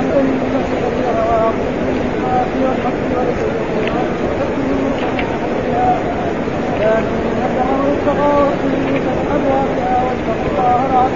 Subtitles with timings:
[0.00, 1.74] عن أمة كبيرة وأقول
[2.64, 3.00] والحق
[6.80, 8.48] ولكن نجعل التقاوى
[9.34, 11.08] أبوابها واتقوا الله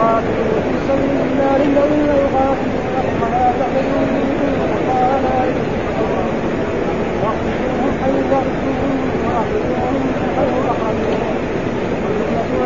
[0.00, 4.02] قاتلوا في سبيل الله الذين يقاتلونكم ولا تعتدوا
[4.80, 5.38] الله لا
[8.02, 10.04] حيث اخرجوهم واخرجوهم
[10.36, 11.26] حيث والنعمة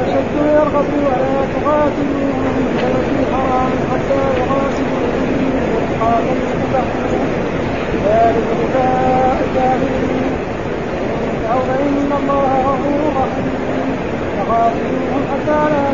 [0.02, 5.26] أشد يرغب ولا تقاتلوهم في البلد الحرام حتى يقاتلوهم
[5.74, 6.09] وقاتلوا تحكموا
[8.06, 8.48] ذلك
[11.68, 13.90] فإن الله غفور رحيم
[15.30, 15.84] حتى لا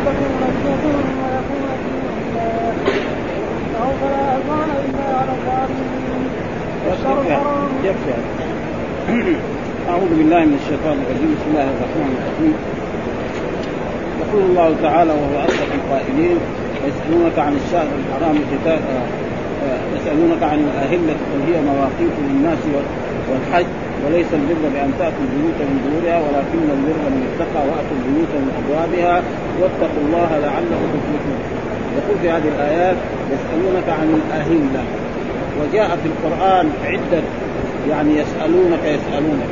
[4.01, 4.31] فلا
[4.85, 6.31] إلا على الظالمين
[6.87, 7.71] الحرام
[9.89, 11.31] أعوذ بالله من الشيطان الرجيم.
[11.35, 12.57] بسم الله الرحمن الرحيم.
[14.23, 16.39] يقول الله تعالى وهو أصدق القائلين
[16.87, 18.81] يسألونك عن الشهر الحرام قتال
[19.97, 22.59] يسألونك عن الأهلة قل هي مواقيت للناس
[23.31, 23.67] والحج
[24.05, 29.23] وليس البر بأن تأتوا البيوت من ظهورها ولكن البر من اتقى وأتوا البيوت من أبوابها
[29.61, 31.41] واتقوا الله لعلكم تفلحون.
[31.97, 32.97] يقول في هذه الآيات
[33.35, 34.83] يسألونك عن الأهلة.
[35.61, 37.23] وجاء في القرآن عدة
[37.91, 39.51] يعني يسألونك يسألونك.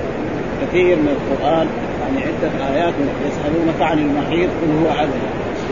[0.62, 1.66] كثير من القرآن
[2.02, 2.94] يعني عدة آيات
[3.28, 5.20] يسألونك عن المحيط قل هو أذى.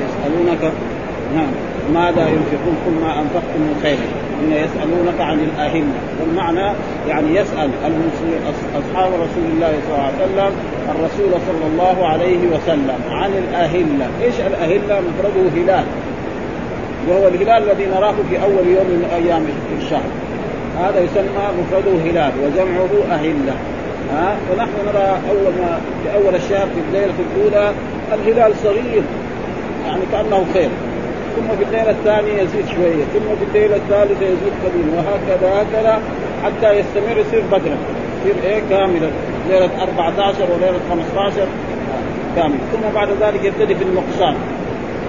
[0.05, 0.73] يسألونك
[1.35, 1.72] نعم.
[1.95, 3.99] ماذا ينفقون كل ما أنفقتم من خير؟
[4.43, 6.75] هنا يسألونك عن الأهلة والمعنى
[7.09, 7.71] يعني يسأل
[8.75, 10.53] أصحاب رسول الله صلى الله عليه وسلم
[10.89, 14.07] الرسول صلى الله عليه وسلم عن الأهلة.
[14.23, 15.85] إيش الأهلة؟ مفرده هلال
[17.09, 19.45] وهو الهلال الذي نراه في أول يوم من أيام
[19.79, 20.11] الشهر.
[20.81, 23.55] هذا يسمى مفرده هلال وجمعه أهلة.
[24.13, 27.73] ها؟ ونحن نرى أول ما في أول الشهر في الليلة الأولى
[28.13, 29.03] الهلال صغير.
[29.87, 30.69] يعني كأنه خير.
[31.37, 36.01] ثم في الليلة الثانية يزيد شوية ثم في الليلة الثالثة يزيد قليلا وهكذا هكذا
[36.45, 37.77] حتى يستمر يصير بدرا
[38.21, 39.11] يصير إيه؟ كاملا
[39.49, 41.47] ليلة 14 وليلة 15
[42.37, 42.59] كامل.
[42.73, 44.35] ثم بعد ذلك يبتدي في النقصان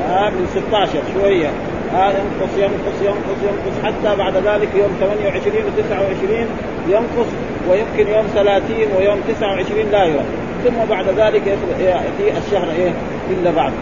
[0.10, 1.48] آه من 16 شوية
[1.96, 6.48] آه ينقص ينقص ينقص ينقص حتى بعد ذلك يوم 28 و 29
[6.90, 7.30] ينقص
[7.70, 10.24] ويمكن يوم 30 ويوم 29 لا يرى
[10.64, 11.42] ثم بعد ذلك
[11.80, 12.92] يأتي الشهر إيه؟
[13.30, 13.74] إلا بعد.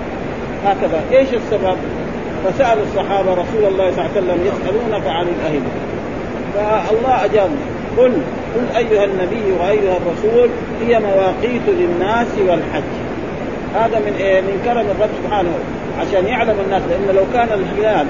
[0.66, 1.04] هكذا.
[1.12, 1.78] إيش السبب؟
[2.46, 5.72] فسأل الصحابة رسول الله صلى الله عليه وسلم يسألونك عن الأهلة
[6.56, 7.50] فالله أجاب
[7.97, 8.13] قل
[8.56, 10.50] قل أيها النبي وأيها الرسول
[10.81, 12.84] هي مواقيت للناس والحج.
[13.75, 15.52] هذا من إيه؟ من كرم الرب سبحانه.
[16.00, 18.07] عشان يعلم الناس لأن لو كان الهلال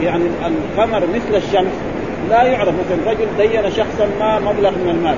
[0.00, 1.72] يعني القمر مثل الشمس
[2.30, 5.16] لا يعرف مثلا رجل دين شخصا ما مبلغ من المال.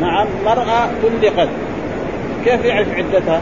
[0.00, 1.48] نعم مرأة طلقت
[2.44, 3.40] كيف يعرف عدتها؟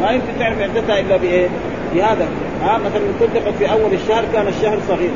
[0.00, 1.16] ما يمكن تعرف عدتها إلا
[1.94, 2.28] بإيه؟ بهذا
[2.62, 5.10] ها مثلا طلقت في أول الشهر كان الشهر صغير.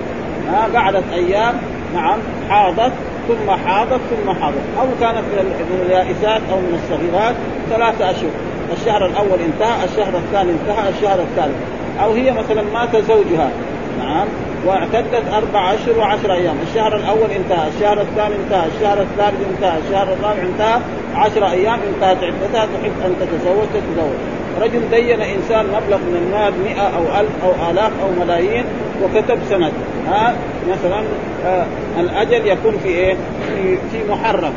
[0.48, 1.54] ها قعدت أيام
[1.94, 2.18] نعم
[2.50, 2.92] حاضت
[3.28, 4.64] ثم حاضت ثم حاضت.
[4.80, 5.24] أو كانت
[5.70, 7.34] من اليائسات أو من الصغيرات
[7.70, 8.30] ثلاثة أشهر.
[8.72, 11.56] الشهر الأول انتهى الشهر الثاني انتهى الشهر الثالث.
[12.02, 13.50] أو هي مثلا مات زوجها.
[13.98, 14.26] نعم
[14.66, 20.12] واعتدت أربع أشهر وعشر أيام، الشهر الأول انتهى، الشهر الثاني انتهى، الشهر الثالث انتهى، الشهر
[20.12, 20.80] الرابع انتهى،
[21.14, 24.18] عشر أيام انتهت عدتها تحب أن تتزوج تتزوج،
[24.60, 28.65] رجل دين إنسان مبلغ من المال مئة أو ألف أو آلاف أو ملايين
[29.03, 29.72] وكتب سند.
[30.09, 30.34] ها؟
[30.70, 31.03] مثلا
[31.47, 31.66] آه
[32.00, 33.15] الأجل يكون في إيه؟
[33.47, 34.53] في, في محرم.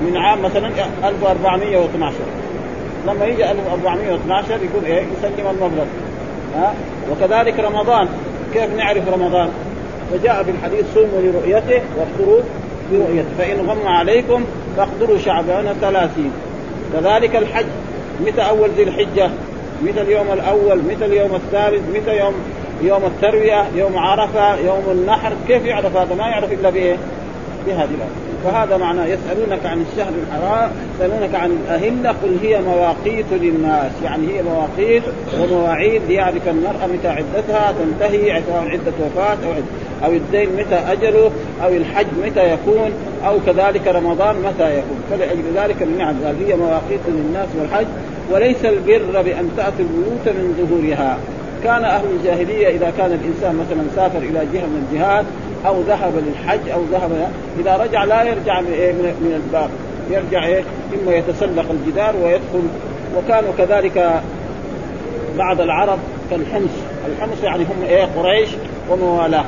[0.00, 0.70] من عام مثلا
[1.04, 2.14] 1412
[3.06, 5.84] لما يجي 1412 يكون إيه؟ يسلم المبلغ.
[6.56, 6.74] ها؟
[7.10, 8.08] وكذلك رمضان.
[8.54, 9.48] كيف نعرف رمضان؟
[10.12, 12.40] فجاء في الحديث صوموا لرؤيته وافطروا
[12.92, 13.28] لرؤيته.
[13.38, 14.44] فإن غم عليكم
[14.76, 16.32] فاقدروا شعبان ثلاثين.
[16.92, 17.66] كذلك الحج.
[18.26, 19.30] متى أول ذي الحجة؟
[19.82, 22.34] متى اليوم الأول؟ متى اليوم الثالث؟ متى يوم
[22.82, 26.96] يوم التروية؟ يوم عرفة؟ يوم النحر؟ كيف يعرف هذا؟ ما يعرف إلا بإيه؟
[27.66, 33.92] بهذه الآية فهذا معناه يسألونك عن الشهر الحرام يسألونك عن الأهلة قل هي مواقيت للناس.
[34.04, 35.02] يعني هي مواقيت
[35.40, 39.64] ومواعيد ليعرف المرأة متى عدتها تنتهي سواء عدة وفاة أو عدة
[40.04, 41.30] أو الدين متى أجله
[41.64, 42.92] أو الحج متى يكون
[43.26, 45.00] أو كذلك رمضان متى يكون.
[45.10, 47.86] فلأجل ذلك نعم قال هي مواقيت للناس والحج.
[48.30, 51.18] وليس البر بأن تأتي البيوت من ظهورها.
[51.64, 55.24] كان أهل الجاهلية إذا كان الإنسان مثلا سافر إلى جهة من الجهات
[55.66, 57.30] أو ذهب للحج أو ذهب
[57.60, 58.90] إذا رجع لا يرجع من, إيه؟
[59.36, 59.70] الباب.
[60.10, 60.62] يرجع إيه؟
[60.94, 62.62] إما يتسلق الجدار ويدخل.
[63.16, 64.22] وكانوا كذلك
[65.38, 65.98] بعض العرب
[66.30, 66.70] كالحمص.
[67.06, 68.48] الحمص يعني هم إيه؟ قريش
[68.90, 69.44] وموالاه.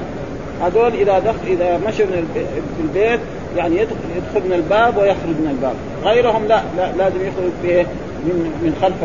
[0.62, 2.44] هذول إذا دخل إذا مشوا من
[2.80, 3.20] البيت
[3.56, 5.74] يعني يدخل من الباب ويخرج من الباب.
[6.04, 7.84] غيرهم لا, لا لازم يخرج
[8.25, 8.96] من من خلف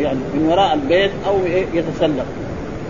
[0.00, 1.38] يعني من وراء البيت أو
[1.74, 2.26] يتسلق.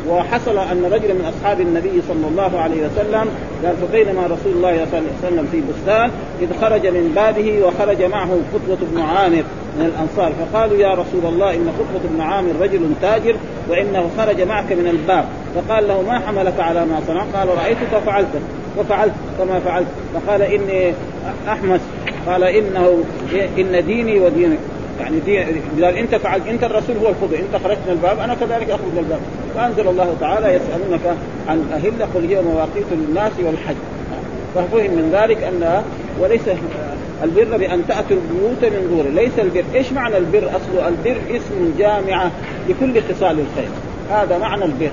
[0.09, 3.29] وحصل أن رجلا من أصحاب النبي صلى الله عليه وسلم
[3.65, 6.11] قال فبينما رسول الله صلى الله عليه وسلم في بستان؟
[6.43, 9.43] إذ خرج من بابه وخرج معه قطبة بن عامر
[9.79, 10.33] من الأنصار.
[10.33, 13.37] فقالوا يا رسول الله إن قطبة بن عامر رجل تاجر
[13.69, 15.25] وإنه خرج معك من الباب.
[15.55, 18.29] فقال له ما حملك على ما صنعت؟ قال رأيتك فعلت
[18.79, 19.87] وفعلت كما فعلت.
[20.15, 20.93] فقال إني
[21.49, 21.81] أحمس.
[22.27, 23.05] قال إنه
[23.59, 24.59] إن ديني ودينك.
[25.00, 25.38] يعني دي
[25.85, 28.99] قال أنت فعلت أنت الرسول هو الخضر أنت خرجت من الباب أنا كذلك أخرج من
[28.99, 29.20] الباب.
[29.55, 31.17] فأنزل الله تعالى يسألونك
[31.49, 33.76] عن الأهلة قل هي مواقيت للناس والحج.
[34.55, 35.82] ففهم من ذلك أن
[36.20, 36.43] وليس
[37.25, 39.64] البر بأن تأتوا البيوت من ظهور ليس البر.
[39.75, 42.31] إيش معنى البر أصله؟ البر اسم جامعة
[42.69, 43.70] لكل خصال الخير.
[44.11, 44.91] هذا معنى البر.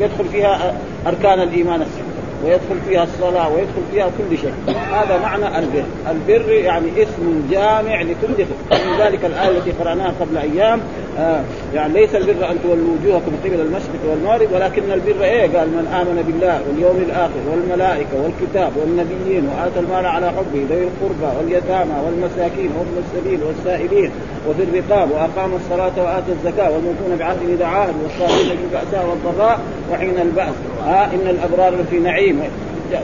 [0.00, 0.74] يدخل فيها
[1.06, 2.07] أركان الإيمان السته
[2.44, 4.52] ويدخل فيها الصلاة ويدخل فيها كل شيء.
[4.92, 5.84] هذا معنى البر.
[6.10, 10.80] البر يعني اسم جامع لكل من ذلك الآية التي قرأناها قبل أيام.
[11.18, 11.42] آه
[11.74, 16.22] يعني ليس البر أن تولوا وجوهكم قبل المشرق والمغرب ولكن البر إيه؟ قال من آمن
[16.26, 22.96] بالله واليوم الآخر والملائكة والكتاب والنبيين وآتى المال على حبه ذوي القربى واليتامى والمساكين وابن
[23.04, 24.10] السبيل والسائلين
[24.48, 29.60] وفي الرقاب وأقام الصلاة وآتى الزكاة والموفون بعهد إذا عاهد والصابرين في البأساء والضراء
[29.92, 30.54] وحين البأس.
[30.86, 32.27] آه إن الأبرار في نعيم.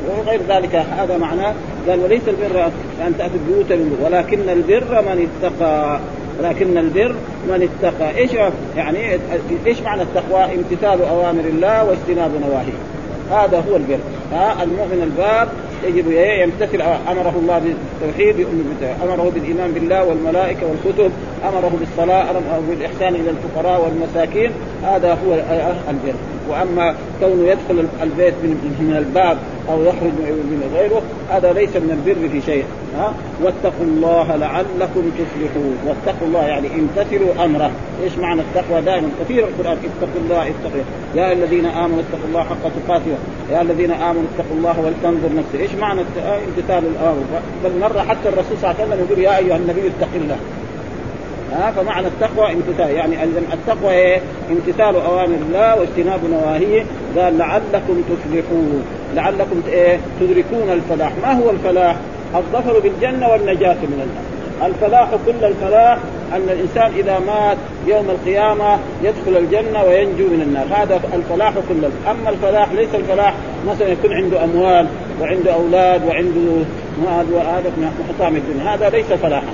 [0.08, 1.54] وغير ذلك هذا معناه
[1.88, 2.64] قال وليس البر
[3.06, 6.00] أن تاتوا البيوت من ولكن البر من اتقى
[6.40, 7.14] ولكن البر
[7.48, 8.16] من اتقى.
[8.16, 8.30] إيش
[8.76, 8.98] يعني
[9.66, 12.78] إيش معنى التقوى؟ امتثال أوامر الله واجتناب نواهيه.
[13.30, 13.98] هذا هو البر.
[14.32, 15.48] ها المؤمن الباب
[15.88, 18.46] يجب يمتثل أمره الله بالتوحيد
[19.02, 21.12] أمره بالإيمان بالله والملائكة والكتب
[21.44, 24.50] أمره بالصلاة أمره بالإحسان إلى الفقراء والمساكين.
[24.82, 25.34] هذا هو
[25.90, 26.14] البر.
[26.48, 29.38] وأما كونه يدخل البيت من من الباب
[29.70, 32.64] أو يخرج من غيره هذا ليس من البر في شيء.
[32.96, 35.76] ها؟ واتقوا الله لعلكم تفلحون.
[35.86, 37.70] واتقوا الله يعني امتثلوا أمره.
[38.04, 39.76] إيش معنى التقوى؟ دائما كثير القرآن.
[39.76, 40.82] اتقوا الله اتقوا
[41.14, 43.14] يا الذين آمنوا اتقوا الله حق تقاته.
[43.52, 46.00] يا الذين آمنوا اتقوا الله ولتنظر نفسه إيش معنى
[46.46, 47.24] امتثال الامر
[47.64, 50.36] بل مره حتى الرسول صلى الله عليه وسلم يقول يا أيها النبي اتق الله.
[51.52, 52.90] ها فمعنى التقوى امتثال.
[52.90, 56.84] يعني التقوى إيه؟ امتثال اوامر الله واجتناب نواهيه.
[57.18, 58.84] قال لعلكم تفلحون.
[59.14, 61.12] لعلكم إيه؟ تدركون الفلاح.
[61.22, 61.96] ما هو الفلاح؟
[62.34, 64.70] الظفر بالجنة والنجاة من النار.
[64.70, 65.98] الفلاح كل الفلاح
[66.32, 67.56] أن الإنسان إذا مات
[67.86, 70.82] يوم القيامة يدخل الجنة وينجو من النار.
[70.82, 73.34] هذا الفلاح كله أما الفلاح ليس الفلاح
[73.68, 74.86] مثلا يكون عنده أموال
[75.20, 76.62] وعنده أولاد وعنده
[77.42, 78.74] هذا من حطام الدنيا.
[78.74, 79.52] هذا ليس فلاحا.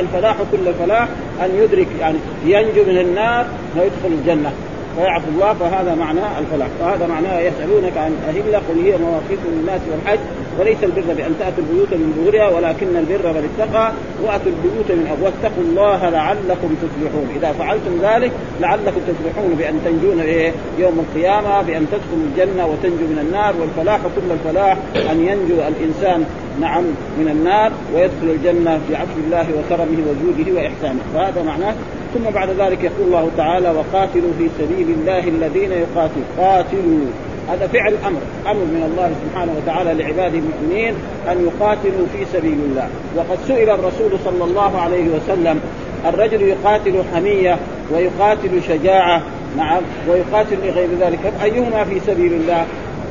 [0.00, 1.08] الفلاح كل الفلاح
[1.44, 3.46] أن يدرك يعني ينجو من النار
[3.76, 4.52] ويدخل الجنة.
[4.96, 6.68] فيعفو الله فهذا معنى الفلاح.
[6.80, 10.18] فهذا معناه يسألونك عن أهلة قل هي مواقيت للناس والحج
[10.58, 13.92] وليس البر بأن تأتوا البيوت من ظهورها ولكن البر من اتقى
[14.22, 15.32] وأتوا البيوت من أبواب.
[15.32, 17.28] واتقوا الله لعلكم تفلحون.
[17.36, 23.18] إذا فعلتم ذلك لعلكم تفلحون بأن تنجون إيه يوم القيامة بأن تدخلوا الجنة وتنجوا من
[23.26, 24.76] النار والفلاح كل الفلاح
[25.10, 26.24] أن ينجو الإنسان
[26.60, 26.84] نعم
[27.18, 31.00] من النار ويدخل الجنة بعفو الله وكرمه وجوده وإحسانه.
[31.14, 31.74] فهذا معناه
[32.14, 37.06] ثم بعد ذلك يقول الله تعالى وقاتلوا في سبيل الله الذين يقاتلوا قاتلوا.
[37.48, 40.94] هذا فعل أمر أمر من الله سبحانه وتعالى لعباده المؤمنين
[41.30, 42.88] أن يقاتلوا في سبيل الله.
[43.16, 45.60] وقد سئل الرسول صلى الله عليه وسلم
[46.06, 47.58] الرجل يقاتل حمية
[47.94, 49.22] ويقاتل شجاعة؟
[49.56, 51.32] نعم ويقاتل لغير ذلك.
[51.42, 52.66] أيهما في سبيل الله؟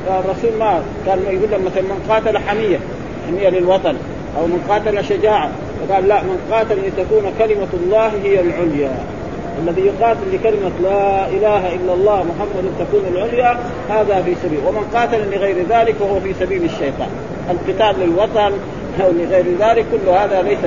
[0.07, 2.79] فالرسول ما كان يقول مثلا من قاتل حمية.
[3.27, 3.95] حميه للوطن
[4.37, 5.49] أو من قاتل شجاعة.
[5.87, 8.91] فقال لا من قاتل لتكون كلمة الله هي العليا.
[9.63, 13.59] الذي يقاتل لكلمة لا إله إلا الله محمد تكون العليا
[13.89, 14.59] هذا في سبيل.
[14.67, 17.09] ومن قاتل لغير ذلك فهو في سبيل الشيطان.
[17.51, 18.51] القتال للوطن
[19.03, 20.59] أو لغير ذلك كل هذا ليس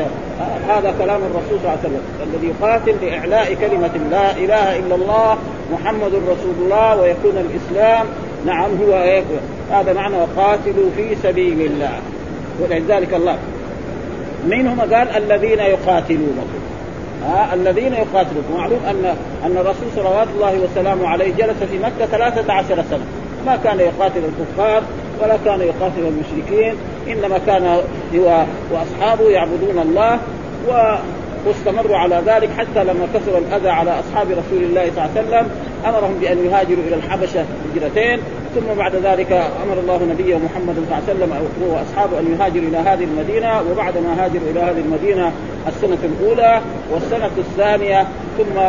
[0.69, 2.03] هذا كلام الرسول صلى الله عليه وسلم.
[2.23, 5.39] الذي يقاتل لإعلاء كلمة لا إله إلا الله
[5.73, 8.07] محمد رسول الله ويكون الإسلام.
[8.47, 8.93] نعم هو
[9.71, 11.99] هذا معنى وقاتلوا في سبيل الله.
[12.61, 13.39] ولذلك الله
[14.47, 16.61] من هم قال الذين يقاتلونكم.
[17.27, 18.57] ها الذين يقاتلونكم.
[18.57, 23.05] معلوم أن أن الرسول صلوات الله وسلامه عليه جلس في مكة 13 سنة.
[23.47, 24.83] ما كان يقاتل الكفار
[25.23, 26.75] ولا كان يقاتل المشركين
[27.09, 27.81] إنما كان
[28.15, 30.19] هو وأصحابه يعبدون الله
[30.69, 30.97] و
[31.47, 35.51] واستمروا على ذلك حتى لما كثر الأذى على أصحاب رسول الله صلى الله عليه وسلم
[35.87, 38.19] أمرهم بأن يهاجروا إلى الحبشة هجرتين
[38.55, 42.77] ثم بعد ذلك أمر الله نبيه محمد صلى الله عليه وسلم واصحابه أن يهاجروا إلى
[42.77, 45.33] هذه المدينة وبعد ما هاجروا إلى هذه المدينة
[45.69, 46.61] السنة الأولى
[46.93, 48.07] والسنة الثانية
[48.39, 48.61] ثم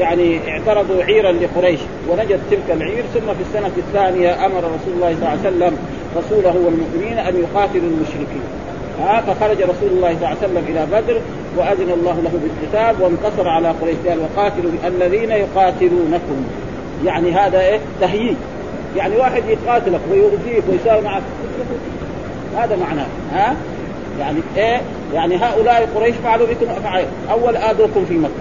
[0.00, 1.80] يعني اعترضوا عيرا لقريش
[2.10, 5.78] ونجت تلك العير ثم في السنة الثانية أمر رسول الله صلى الله عليه وسلم
[6.16, 8.42] رسوله والمؤمنين أن يقاتلوا المشركين.
[9.00, 11.20] ها فخرج رسول الله صلى الله عليه وسلم إلى بدر
[11.56, 16.44] وأذن الله له بالقتال وانتصر على قريش قال وقاتلوا الذين يقاتلونكم.
[17.04, 18.36] يعني هذا إيه؟ تهييج.
[18.96, 21.22] يعني واحد يقاتلك ويؤذيك ويساوي معك.
[22.56, 23.56] هذا معناه ها؟
[24.20, 24.80] يعني إيه؟
[25.14, 27.04] يعني هؤلاء قريش فعلوا بكم أفعال.
[27.30, 28.32] أول آذوكم في مكة.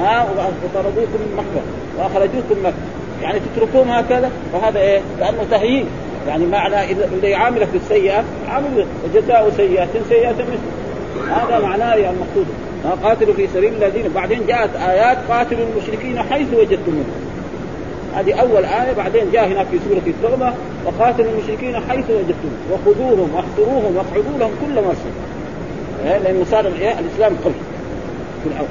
[0.00, 0.26] ها؟
[0.64, 1.64] وطردوكم من مكة.
[1.98, 3.22] وأخرجوكم من مكة.
[3.22, 5.86] يعني تتركوهم هكذا؟ فهذا إيه؟ لأنه تهييج.
[6.26, 11.30] يعني معنى اللي يعاملك بالسيئه عامل وجزاء سيئة سيئة مثل.
[11.30, 12.46] هذا معناه يعني المقصود.
[13.02, 17.28] قاتلوا في سبيل الذين بعدين جاءت آيات قاتلوا المشركين حيث وجدتموهم
[18.16, 20.52] هذه أول آية بعدين جاء هناك في سورة التوبة
[20.84, 25.12] وقاتلوا المشركين حيث وجدتموهم وخذوهم واحصروهم واقعدوا لهم كل مرصد
[26.04, 27.54] إيه؟ لأنه صار الإسلام قوي
[28.42, 28.68] في الأول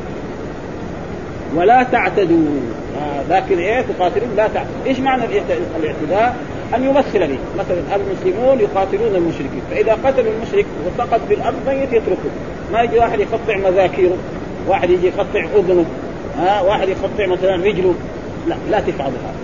[1.56, 2.48] ولا تعتدوا.
[3.02, 5.24] آه لكن إيه تقاتلون لا تعتدوا إيش معنى
[5.80, 6.36] الاعتداء؟
[6.76, 9.62] أن يمثل به مثلا المسلمون يقاتلون المشركين.
[9.72, 12.30] فإذا قتلوا المشرك وسقط في الأرض ميت يتركه.
[12.74, 14.18] ما يجي واحد يقطع مذاكيره
[14.68, 15.86] واحد يجي يقطع اذنه
[16.38, 17.94] ها واحد يقطع مثلا رجله.
[18.48, 19.36] لا لا تفعل هذا.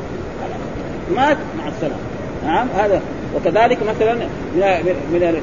[1.15, 2.01] مات مع السلامه
[2.45, 3.01] نعم هذا.
[3.35, 4.21] وكذلك مثلا من
[5.13, 5.41] من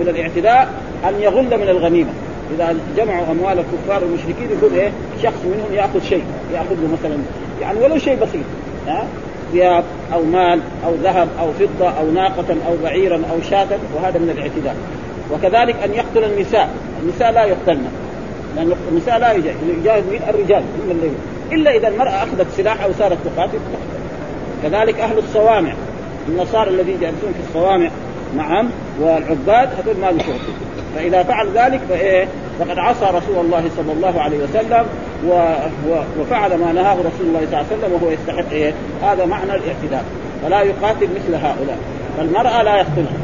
[0.00, 0.72] من الاعتداء
[1.08, 2.10] أن يغل من الغنيمة.
[2.54, 4.90] إذا جمعوا أموال الكفار والمشركين يكون إيه
[5.22, 7.16] شخص منهم يأخذ شيء ياخذ له مثلا.
[7.60, 8.44] يعني ولو شيء بسيط.
[8.86, 9.06] ها؟
[9.52, 14.30] ثياب أو مال أو ذهب أو فضة أو ناقة أو بعيرا أو شاة وهذا من
[14.30, 14.76] الاعتداء.
[15.32, 16.70] وكذلك أن يقتل النساء.
[17.02, 17.88] النساء لا يقتلن.
[18.56, 21.14] لأن النساء لا يجاهد من الرجال من الليل
[21.52, 23.58] إلا إذا المرأة أخذت سلاح أو صارت تقاتل
[24.62, 25.72] كذلك أهل الصوامع.
[26.28, 27.90] النصارى الذين يجلسون في الصوامع
[28.36, 30.24] نعم والعباد هذول ما له
[30.96, 34.86] فإذا فعل ذلك فإيه؟ فقد عصى رسول الله صلى الله عليه وسلم
[35.26, 35.32] و...
[35.88, 36.20] و...
[36.20, 38.72] وفعل ما نهاه رسول الله صلى الله عليه وسلم وهو يستحق إيه؟
[39.02, 40.04] هذا معنى الاعتداء
[40.42, 41.78] فلا يقاتل مثل هؤلاء.
[42.18, 43.18] فالمرأة لا يقتلها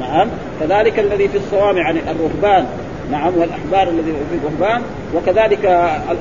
[0.00, 0.28] نعم.
[0.60, 2.66] كذلك الذي في الصوامع يعني الرهبان.
[3.10, 3.32] نعم.
[3.36, 4.82] والأحبار الذي في الرهبان.
[5.14, 5.64] وكذلك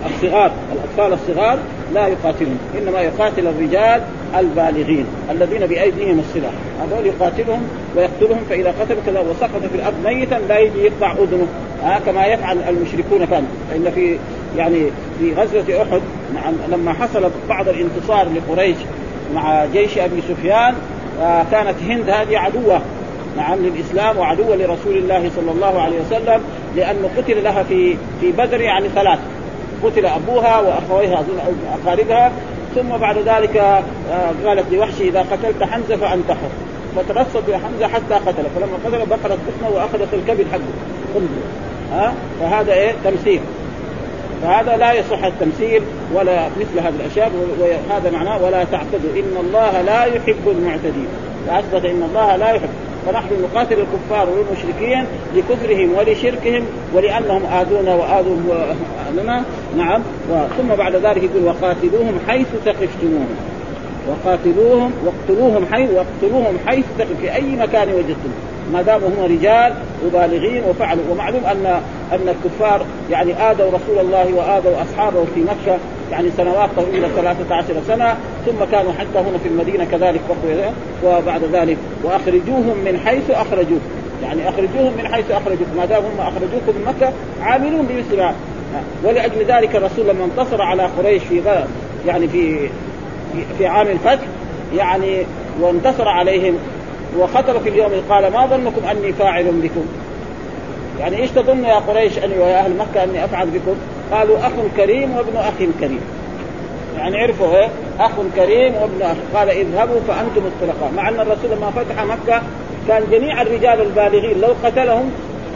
[0.06, 1.60] الصغار الأطفال الصغار.
[1.94, 4.02] لا يقاتلون إنما يقاتل الرجال
[4.40, 6.52] البالغين الذين بأيديهم السلاح.
[6.82, 7.62] هذول يقاتلهم
[7.96, 11.48] ويقتلهم فإذا قتل كذا وسقط في الأرض ميتا لا يجي يقطع أذنه.
[11.84, 13.48] آه كما يفعل المشركون كان.
[13.72, 14.18] فان في
[14.58, 14.86] يعني
[15.20, 16.02] في غزوة أحد
[16.34, 18.78] نعم لما حصل بعض الانتصار لقريش
[19.36, 20.74] مع جيش أبي سفيان
[21.22, 22.82] آه كانت هند هذه عدوة.
[23.38, 26.42] نعم للإسلام وعدوة لرسول الله صلى الله عليه وسلم
[26.76, 29.20] لأنه قتل لها في في بدر يعني ثلاث.
[29.84, 31.24] قتل أبوها وأخويها
[31.84, 32.32] اقاربها
[32.76, 36.50] ثم بعد ذلك آه، قالت لوحشي إذا قتلت حمزة فانتحر
[36.96, 38.50] فترصد بحمزه حتى قتله.
[38.56, 41.22] فلما قتل بقرت حسنه وأخذت الكبد حقه.
[41.92, 43.42] ها؟ فهذا إيه؟ تمثيل.
[44.42, 45.82] فهذا لا يصح التمثيل
[46.14, 51.08] ولا مثل هذه الأشياء وهذا معناه ولا تعتدوا إن الله لا يحب المعتدين.
[51.48, 52.70] فاثبت إن الله لا يحب.
[53.06, 55.06] فنحن نقاتل الكفار والمشركين
[55.36, 58.36] لكفرهم ولشركهم ولأنهم آذونا وآذوا
[59.18, 59.44] لنا
[59.78, 60.02] نعم.
[60.58, 63.36] ثم بعد ذلك يقول وقاتلوهم حيث ثقفتموهم.
[64.08, 66.86] وقاتلوهم واقتلوهم حيث واقتلوهم حيث
[67.22, 68.32] في أي مكان وجدتم.
[68.74, 69.74] ما داموا هم رجال
[70.06, 71.66] وبالغين وفعلوا ومعلوم ان
[72.12, 75.78] أن الكفار يعني آذوا رسول الله وآذوا أصحابه في مكة
[76.12, 80.22] يعني سنوات طويلة 13 سنة ثم كانوا حتى هنا في المدينة كذلك
[81.06, 81.78] وبعد ذلك.
[82.04, 87.14] وأخرجوهم من حيث اخرجوكم يعني أخرجوهم من حيث اخرجوكم ما دام هم أخرجوكم من مكة
[87.42, 88.34] عاملون بمثل
[89.04, 91.42] ولأجل ذلك الرسول لما انتصر على قريش في
[92.08, 92.70] يعني في
[93.58, 94.28] في عام الفتح
[94.78, 95.26] يعني
[95.62, 96.58] وانتصر عليهم
[97.18, 99.86] وخطب في اليوم قال ما ظنكم أني فاعل بكم
[101.00, 103.76] يعني إيش تظن يا قريش أني ويا أهل مكة أني أفعل بكم؟
[104.12, 106.00] قالوا أخ كريم وابن أخ كريم.
[106.98, 111.72] يعني عرفوا إيه؟ أخ كريم وابن أخ، قال اذهبوا فأنتم الطلقاء، مع أن الرسول لما
[111.72, 112.42] فتح مكة
[112.88, 115.12] كان جميع الرجال البالغين لو قتلهم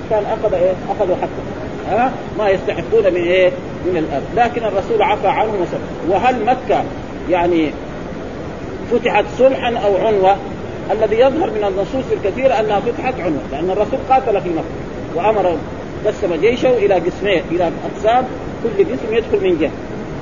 [0.09, 1.97] كان أخذ إيه؟ أخذوا حقه.
[1.97, 3.51] ها؟ ما يستحقون من إيه؟
[3.85, 6.83] من الأرض، لكن الرسول عفى عنهم وسلم، وهل مكة
[7.29, 7.71] يعني
[8.91, 10.35] فتحت صلحا أو عنوة؟
[10.91, 14.75] الذي يظهر من النصوص الكثيرة أنها فتحت عنوة لأن الرسول قاتل في مكة
[15.15, 15.57] وأمر
[16.05, 18.25] قسم جيشه إلى قسمين إلى أقسام
[18.63, 19.71] كل قسم يدخل من جهة.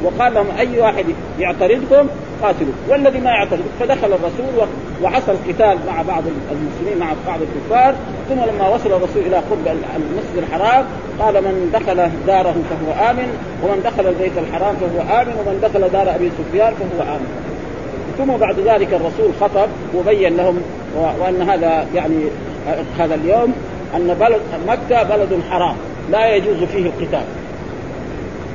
[0.03, 1.05] وقال لهم أي واحد
[1.39, 2.07] يعترضكم
[2.41, 2.73] قاتلوا.
[2.89, 4.67] والذي ما يعترض فدخل الرسول
[5.03, 7.95] وحصل قتال مع بعض المسلمين مع بعض الكفار.
[8.29, 10.85] ثم لما وصل الرسول إلى قرب المسجد الحرام
[11.19, 16.15] قال من دخل داره فهو آمن ومن دخل البيت الحرام فهو آمن ومن دخل دار
[16.15, 17.52] أبي سفيان فهو آمن.
[18.17, 20.61] ثم بعد ذلك الرسول خطب وبين لهم
[20.95, 22.23] وأن هذا يعني
[22.99, 23.53] هذا اليوم
[23.95, 25.75] أن بلد مكة بلد حرام
[26.11, 27.23] لا يجوز فيه القتال.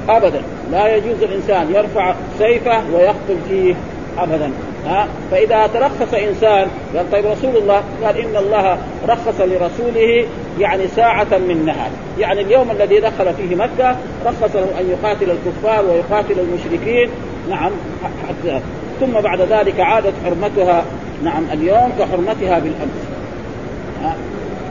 [0.08, 3.74] ابدا لا يجوز الإنسان يرفع سيفه ويقتل فيه
[4.18, 4.50] ابدا.
[4.86, 6.66] ها؟ فإذا ترخص انسان
[6.96, 10.26] قال طيب رسول الله قال إن الله رخص لرسوله
[10.58, 11.90] يعني ساعة من نهار.
[12.18, 17.10] يعني اليوم الذي دخل فيه مكة رخص له أن يقاتل الكفار ويقاتل المشركين.
[17.50, 17.70] نعم
[18.28, 18.60] حتى
[19.00, 20.84] ثم بعد ذلك عادت حرمتها.
[21.24, 23.08] نعم اليوم كحرمتها بالأمس.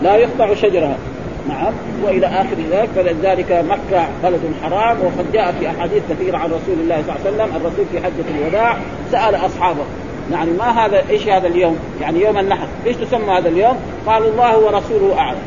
[0.03, 0.97] لا يقطع شجرها.
[1.49, 1.73] نعم
[2.03, 7.03] وإلى آخر ذلك فلذلك مكة بلد حرام وقد جاء في أحاديث كثيرة عن رسول الله
[7.07, 8.77] صلى الله عليه وسلم الرسول في حجة الوداع
[9.11, 9.83] سأل أصحابه
[10.31, 13.77] يعني ما هذا إيش هذا اليوم؟ يعني يوم النحر، إيش تسمى هذا اليوم؟
[14.07, 15.39] قال الله ورسوله أعلم.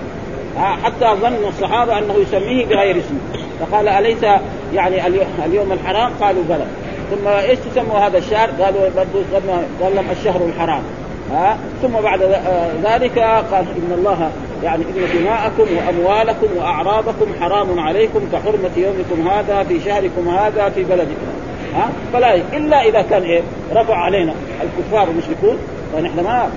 [0.84, 3.18] حتى ظن الصحابة أنه يسميه بغير اسمه،
[3.60, 4.22] فقال أليس
[4.74, 5.06] يعني
[5.44, 6.64] اليوم الحرام؟ قالوا بلى.
[7.10, 8.80] ثم إيش تسموا هذا الشهر؟ قالوا
[9.82, 10.82] قال لهم الشهر الحرام.
[11.32, 12.22] ها ثم بعد
[12.84, 13.18] ذلك
[13.52, 14.30] قال إن الله
[14.64, 21.26] يعني إن دماءكم وأموالكم وأعراضكم حرام عليكم كحرمة يومكم هذا في شهركم هذا في بلدكم.
[21.74, 24.34] ها؟ فلا إلا إذا كان إيه؟ رفع علينا.
[24.62, 25.56] الكفار المشركون
[25.94, 26.50] ونحن ما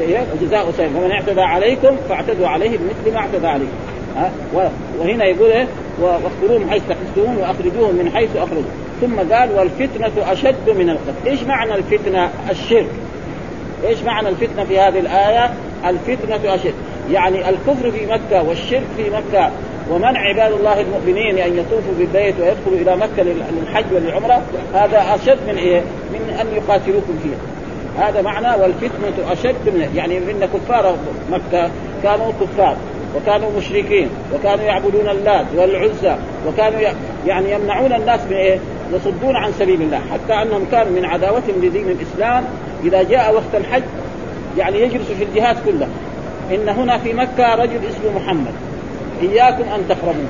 [0.00, 3.72] إيه؟ جزاء سيء فمن اعتدى عليكم فاعتدوا عليه بمثل ما اعتدى عليكم.
[4.16, 4.30] ها؟
[5.00, 5.66] وهنا يقول إيه؟
[6.00, 8.70] واخبروهم حيث تحسون وأخرجوهم من حيث أخرجوا.
[9.00, 11.30] ثم قال والفتنة أشد من القتل.
[11.30, 12.90] إيش معنى الفتنة الشرك؟
[13.86, 15.50] إيش معنى الفتنة في هذه الآية؟
[15.86, 16.74] الفتنة أشد.
[17.12, 19.50] يعني الكفر في مكة والشرك في مكة
[19.90, 24.42] ومنع عباد الله المؤمنين أن يطوفوا بالبيت ويدخلوا إلى مكة للحج وللعمرة
[24.74, 25.80] هذا أشد من إيه؟
[26.12, 27.38] من أن يقاتلوكم فيها.
[28.06, 30.96] هذا معنى والفتنة أشد من يعني إن كفار
[31.30, 31.70] مكة
[32.02, 32.76] كانوا كفار
[33.16, 36.16] وكانوا مشركين وكانوا يعبدون اللات والعزى
[36.48, 36.80] وكانوا
[37.26, 38.58] يعني يمنعون الناس من إيه؟
[38.92, 42.44] يصدون عن سبيل الله حتى أنهم كانوا من عداوتهم لدين الإسلام
[42.84, 43.82] إذا جاء وقت الحج
[44.58, 45.88] يعني يجلسوا في الجهات كلها
[46.54, 48.52] إن هنا في مكة رجل اسمه محمد.
[49.22, 50.26] إياكم أن تقربوه.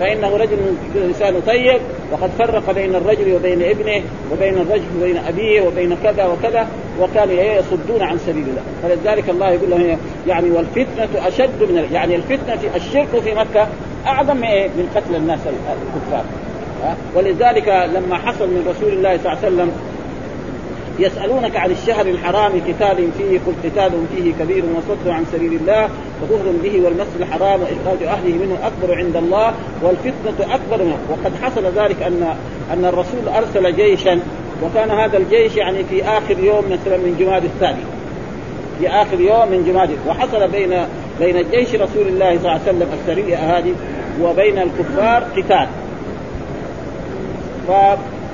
[0.00, 0.56] فإنه رجل
[0.94, 1.80] لسانه طيب
[2.12, 6.66] وقد فرق بين الرجل وبين ابنه وبين الرجل وبين أبيه وبين كذا وكذا
[7.00, 8.62] وكانوا يصدون عن سبيل الله.
[8.82, 13.68] فلذلك الله يقول لهم يعني والفتنة أشد من يعني الفتنة في الشرك في مكة
[14.06, 16.24] أعظم من إيه؟ من قتل الناس الكفار.
[17.14, 19.72] ولذلك لما حصل من رسول الله صلى الله عليه وسلم
[20.98, 25.88] يسألونك عن الشهر الحرام قتال فيه قل قتال فيه كبير وصد عن سبيل الله
[26.22, 30.98] وكفر به والمسجد الحرام وإخراج أهله منه أكبر عند الله والفتنة أكبر منه.
[31.10, 32.36] وقد حصل ذلك أن
[32.72, 34.20] أن الرسول أرسل جيشا
[34.62, 37.82] وكان هذا الجيش يعني في آخر يوم مثلا من جماد الثاني.
[38.78, 40.86] في آخر يوم من جماد وحصل بين
[41.20, 43.74] بين جيش رسول الله صلى الله عليه وسلم السرية هذه
[44.22, 45.68] وبين الكفار قتال.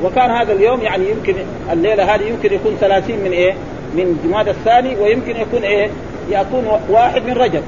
[0.05, 1.35] وكان هذا اليوم يعني يمكن
[1.73, 3.55] الليلة هذه يمكن يكون 30 من إيه؟
[3.95, 5.91] من جماد الثاني ويمكن يكون إيه؟
[6.31, 7.63] يكون واحد من رجب.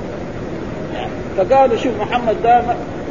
[1.37, 2.63] فقالوا شوف محمد ده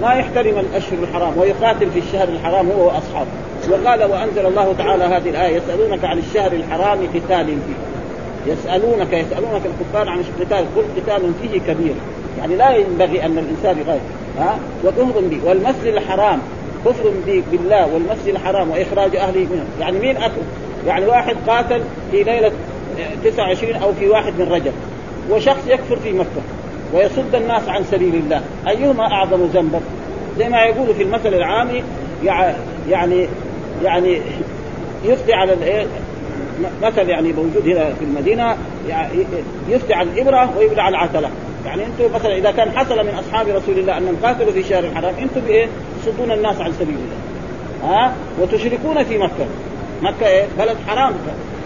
[0.02, 3.30] ما يحترم الأشهر الحرام ويقاتل في الشهر الحرام هو وأصحابه.
[3.70, 8.54] وقال وأنزل الله تعالى هذه الآية يسألونك عن الشهر الحرام قتال فيه.
[8.54, 11.94] يسألونك يسألونك الكفار عن القتال قل قتال فيه كبير.
[12.40, 14.02] يعني لا ينبغي أن الإنسان يغير
[14.40, 16.40] ها؟ وكفر به والمسجد الحرام
[16.86, 17.12] كفر
[17.52, 19.66] بالله والمسجد الحرام وإخراج أهله منه.
[19.80, 20.42] يعني مين اكل
[20.88, 22.52] يعني واحد قاتل في ليلة
[23.24, 24.74] 29 أو في واحد من رجب.
[25.30, 26.42] وشخص يكفر في مكة
[26.94, 28.42] ويصد الناس عن سبيل الله.
[28.68, 29.82] أيهما أعظم ذنبا
[30.38, 31.84] زي ما يقول في المثل العامي
[32.90, 33.28] يعني
[33.84, 34.22] يعني
[35.06, 35.86] يفتي على الايه
[36.84, 38.58] مثل يعني موجود هنا في المدينة
[39.70, 41.30] يفتي على الإبرة ويبلع العتلة.
[41.66, 45.16] يعني أنتم مثلا إذا كان حصل من أصحاب رسول الله أنهم قاتلوا في شهر الحرام
[45.22, 45.68] أنتم بإيه؟
[46.06, 49.46] تصدون الناس عن سبيل الله ها وتشركون في مكة
[50.02, 51.14] مكة إيه؟ بلد حرام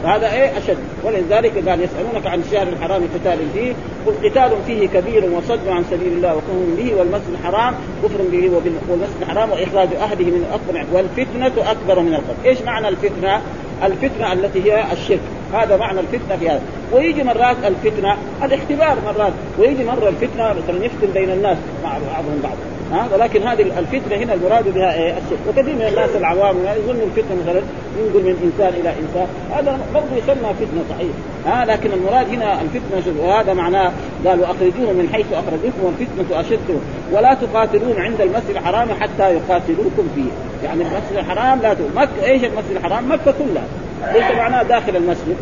[0.03, 0.77] فهذا إيه؟ أشد.
[1.03, 3.73] ولذلك قال يسألونك عن الشهر الحرام قتال فيه.
[4.05, 7.75] قل قتال فيه كبير وصد عن سبيل الله وكفر به والمسجد الحرام.
[8.03, 8.51] كفر به
[8.89, 13.41] والمسجد الحرام وإخراج أهله من الاكبر والفتنة أكبر من القتل، إيش معنى الفتنة؟
[13.83, 15.19] الفتنة التي هي الشرك،
[15.53, 21.07] هذا معنى الفتنة في هذا، ويجي مرات الفتنة الاختبار مرات، ويجي مرة الفتنة مثلا يفتن
[21.13, 22.55] بين الناس مع بعضهم بعض،
[22.91, 25.39] ها؟ ولكن هذه الفتنة هنا المراد بها إيه؟ الشرك.
[25.49, 27.61] وكثير من الناس العوام يظن الفتنة مثلا
[27.99, 29.27] ينقل من إنسان إلى إنسان.
[29.51, 31.09] هذا برضه يسمى فتنة صحيح.
[31.45, 33.91] ها؟ لكن المراد هنا الفتنة وهذا معناه
[34.25, 36.79] قال واخرجوهم من حيث اخرجوكم والفتنه أشد.
[37.11, 40.31] ولا تقاتلون عند المسجد الحرام حتى يقاتلوكم فيه.
[40.63, 43.65] يعني المسجد الحرام لا مكه إيش المسجد الحرام؟ مكة كلها.
[44.13, 45.35] ليس معناه داخل المسجد؟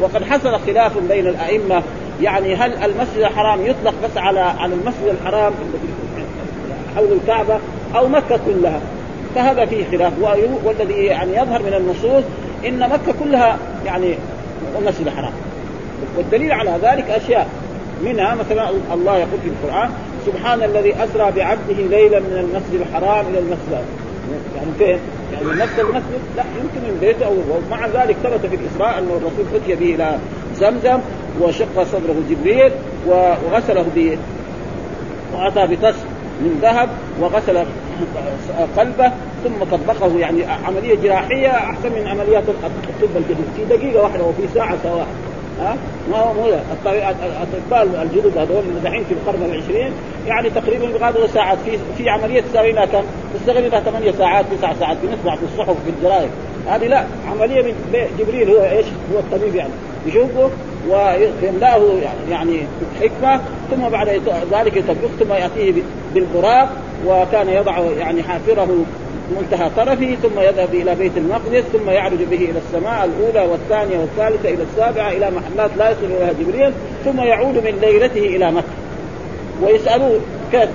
[0.00, 1.82] وقد حصل خلاف بين الأئمة.
[2.22, 5.52] يعني هل المسجد الحرام يطلق بس على على المسجد الحرام؟
[6.96, 7.58] حول الكعبة
[7.96, 8.80] أو مكة كلها.
[9.34, 10.12] فهذا فيه خلاف.
[10.64, 12.24] والذي يعني يظهر من النصوص
[12.66, 14.14] إن مكة كلها يعني
[14.78, 15.32] المسجد الحرام
[16.16, 17.48] والدليل على ذلك أشياء.
[18.04, 19.90] منها مثلا الله يقول في القرآن
[20.26, 23.84] سبحان الذي أسرى بعبده ليلا من المسجد الحرام إلى المسجد.
[24.56, 24.98] يعني فين؟
[25.32, 29.44] يعني نفس المسجد؟ لا يمكن من بيته أو ومع ذلك ثبت في الإسراء أن الرسول
[29.54, 30.18] أتي به إلى
[30.56, 30.98] زمزم
[31.40, 32.72] وشق صدره جبريل
[33.06, 34.18] وغسله ب
[35.34, 35.94] وأتى بطس
[36.42, 36.88] من ذهب
[37.20, 37.64] وغسل
[38.76, 39.12] قلبه
[39.44, 43.46] ثم طبقه يعني عملية جراحية أحسن من عمليات الطب الجديد.
[43.56, 45.06] في دقيقة واحدة وفي ساعة سواء
[45.60, 45.76] ها؟
[46.10, 49.92] ما هو مو الأطباء الجدد هذول اللي دحين في القرن العشرين
[50.26, 53.02] يعني تقريبا بغادروا ساعات في في عملية تساوي لها كم؟
[53.34, 56.30] تستغل لها ثمانية ساعات تسع ساعات بنسمع في الصحف في الجرائد.
[56.68, 57.74] هذه لا عملية من
[58.18, 59.72] جبريل هو إيش؟ هو الطبيب يعني.
[60.06, 60.50] يشوفه
[60.88, 61.80] ويملاه
[62.30, 62.62] يعني
[63.00, 64.08] حكمة ثم بعد
[64.52, 65.82] ذلك يطبق ثم يأتيه
[66.14, 66.68] بالبراق
[67.06, 68.84] وكان يضع يعني حافره
[69.40, 74.48] منتهى طرفه ثم يذهب إلى بيت المقدس ثم يعرج به إلى السماء الأولى والثانية والثالثة
[74.48, 76.72] إلى السابعة إلى محلات لا يصل إليها جبريل
[77.04, 78.66] ثم يعود من ليلته إلى مكة.
[79.62, 80.20] ويسألوه
[80.52, 80.68] كيف؟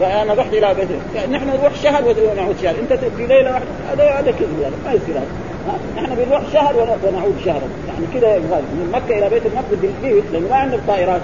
[0.00, 0.88] فأنا رحت إلى بيت
[1.30, 2.74] نحن نروح شهر ونعود شهر.
[2.82, 5.47] أنت في ليلة واحدة؟ هذا هذا كذب هذا ما يصير هذا.
[5.96, 10.56] نحن بنروح شهر ونعود شهرا يعني كذا من مكة إلى بيت المقدس بالبيت لأنه ما
[10.56, 11.20] عندهم طائرات.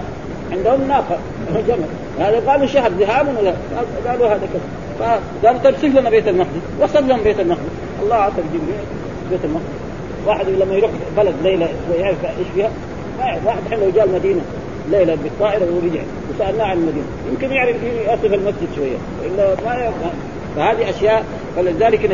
[0.52, 1.18] عندهم ناقة.
[1.68, 1.86] جمل.
[2.18, 3.54] هذا قالوا شهر ذهاب ولا
[4.06, 4.62] قالوا هذا كذا.
[5.42, 6.60] فقال طيب صف لنا بيت المقدس.
[6.80, 7.62] وصل لهم بيت المقدس.
[8.02, 8.84] الله أعطى جبريل
[9.30, 9.66] بيت المقدس.
[10.26, 12.70] واحد لما يروح بلد ليلة ويعرف إيش فيها
[13.46, 14.40] واحد الحين لو جاء المدينة
[14.90, 17.06] ليلة بالطائرة ورجع وسألناه عن المدينة.
[17.30, 18.96] يمكن يعرف يصف المسجد شوية.
[19.26, 19.94] إلا ما يعرف.
[20.56, 21.24] فهذه أشياء.
[21.56, 22.04] فلذلك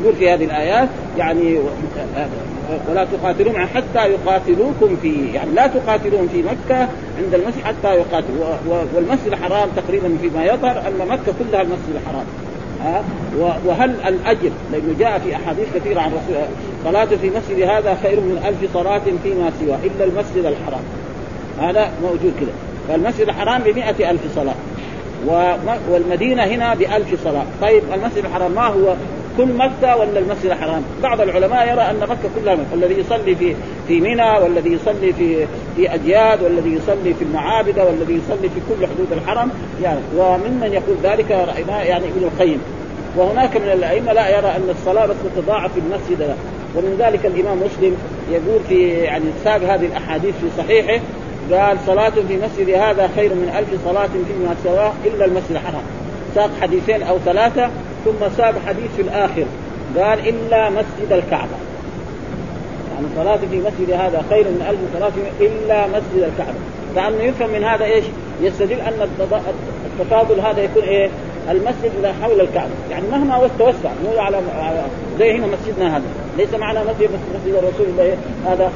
[0.00, 1.58] يقول في هذه الآيات يعني
[2.88, 8.46] ولا تقاتلوهم حتى يقاتلوكم في يعني لا تقاتلوهم في مكة عند المسجد حتى يقاتلوا.
[8.94, 12.24] والمسجد الحرام تقريبا فيما يظهر أن مكة كلها المسجد الحرام.
[12.84, 13.04] ها؟
[13.66, 16.36] وهل الأجر لأنه جاء في أحاديث كثيرة عن رسول
[16.84, 20.82] صلاة في مسجد هذا خير من ألف صلاة فيما سواه إلا المسجد الحرام.
[21.60, 22.52] هذا موجود كذا
[22.88, 24.54] فالمسجد الحرام بمئة ألف صلاة
[25.90, 27.44] والمدينة هنا بألف صلاة.
[27.60, 28.94] طيب المسجد الحرام ما هو
[29.36, 33.54] كل مكة ولا المسجد الحرام؟ بعض العلماء يرى أن مكة كلها مكة الذي يصلي في
[33.88, 38.86] في منى والذي يصلي في في أجياد والذي يصلي في المعابد والذي يصلي في كل
[38.86, 39.50] حدود الحرم.
[39.82, 42.60] يعني وممن يقول ذلك رأيناه يعني ابن القيم.
[43.16, 46.34] وهناك من الأئمة لا يرى أن الصلاة بس تتضاعف في المسجد لا
[46.76, 47.96] ومن ذلك الإمام مسلم
[48.30, 51.00] يقول في يعني ساق هذه الأحاديث في صحيحه
[51.52, 55.82] قال صلاة في مسجد هذا خير من ألف صلاة فيما سواه إلا المسجد الحرام.
[56.34, 57.70] ساق حديثين أو ثلاثة
[58.04, 59.44] ثم ساق حديث في الآخر.
[59.98, 61.56] قال إلا مسجد الكعبة.
[62.94, 66.58] يعني صلاة في مسجد هذا خير من ألف صلاة إلا مسجد الكعبة.
[66.96, 68.04] لأنه يفهم من هذا إيش؟
[68.42, 69.08] يستدل أن
[70.00, 71.10] التفاضل هذا يكون إيه؟
[71.50, 72.70] المسجد حول الكعبة.
[72.90, 74.40] يعني مهما توسع مو على
[75.18, 76.04] زي هنا مسجدنا هذا.
[76.38, 78.72] ليس معنا مسجد مسجد الرسول الله هذا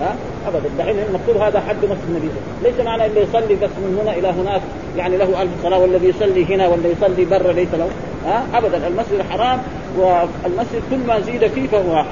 [0.00, 0.14] ها؟
[0.48, 0.68] ابدا.
[0.78, 2.28] دحين المقصود هذا حد مسجد النبي.
[2.62, 4.60] ليس معنى اللي يصلي بس من هنا إلى هناك.
[4.96, 7.88] يعني له ألف صلاة والذي يصلي هنا والذي يصلي برا ليس له.
[8.26, 8.86] ها؟ ابدا.
[8.88, 9.62] المسجد الحرام
[9.98, 12.04] والمسجد كل ما زيد فيه فهو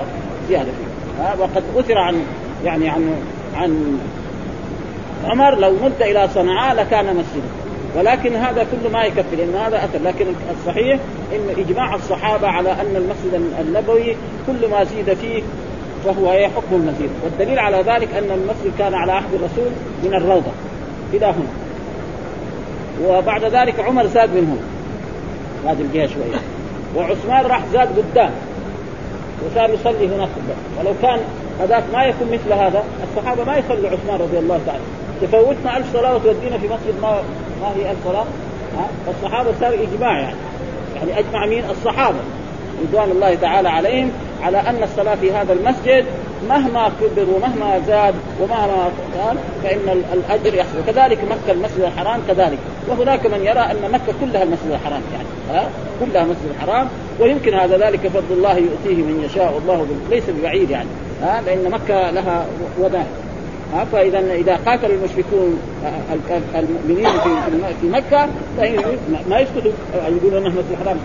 [0.48, 1.22] زيادة فيه.
[1.22, 2.22] ها؟ وقد أثر عن
[2.64, 3.14] يعني عن
[3.56, 3.98] عن
[5.24, 5.58] عمر.
[5.58, 7.59] لو مد إلى صنعاء لكان مسجدا.
[7.96, 9.98] ولكن هذا كله ما يكفي لأن هذا أثر.
[10.04, 11.00] لكن الصحيح
[11.32, 15.42] إن إجماع الصحابة على أن المسجد النبوي كل ما زيد فيه
[16.04, 19.70] فهو إيه؟ حكم المزيد والدليل على ذلك أن المسجد كان على عهد الرسول
[20.04, 20.50] من الروضة
[21.12, 21.52] إلى هنا.
[23.08, 24.56] وبعد ذلك عمر زاد من
[25.64, 26.40] هنا هذه الجهه شوية.
[26.96, 28.30] وعثمان راح زاد قدام.
[29.46, 30.28] وصار يصلي هناك.
[30.28, 31.20] قدام ولو كان
[31.60, 34.82] هذاك ما يكون مثل هذا الصحابة ما يصلوا عثمان رضي الله تعالى
[35.22, 37.22] تفوتنا ألف صلاة وتودينا في مسجد ما
[37.60, 37.90] ما هي
[38.76, 40.36] ها؟ فالصحابة صار إجماع يعني.
[40.96, 42.18] يعني أجمع مين؟ الصحابة.
[42.82, 44.10] رضوان الله تعالى عليهم
[44.42, 46.04] على أن الصلاة في هذا المسجد
[46.48, 50.84] مهما كبر ومهما زاد ومهما قال فإن الأجر يحصل.
[50.86, 52.58] كذلك مكة المسجد الحرام كذلك.
[52.88, 55.70] وهناك من يرى أن مكة كلها المسجد الحرام يعني ها؟
[56.00, 56.88] كلها مسجد الحرام.
[57.20, 60.88] ويمكن هذا ذلك فضل الله يؤتيه من يشاء والله ليس ببعيد يعني
[61.22, 62.46] ها؟ لأن مكة لها
[62.78, 63.06] ها
[63.92, 65.58] فإذا إذا قاتل المشركون
[66.54, 67.08] المؤمنين
[67.80, 68.28] في مكة
[69.28, 70.96] ما يسكتوا يقولون نحن في الحرام.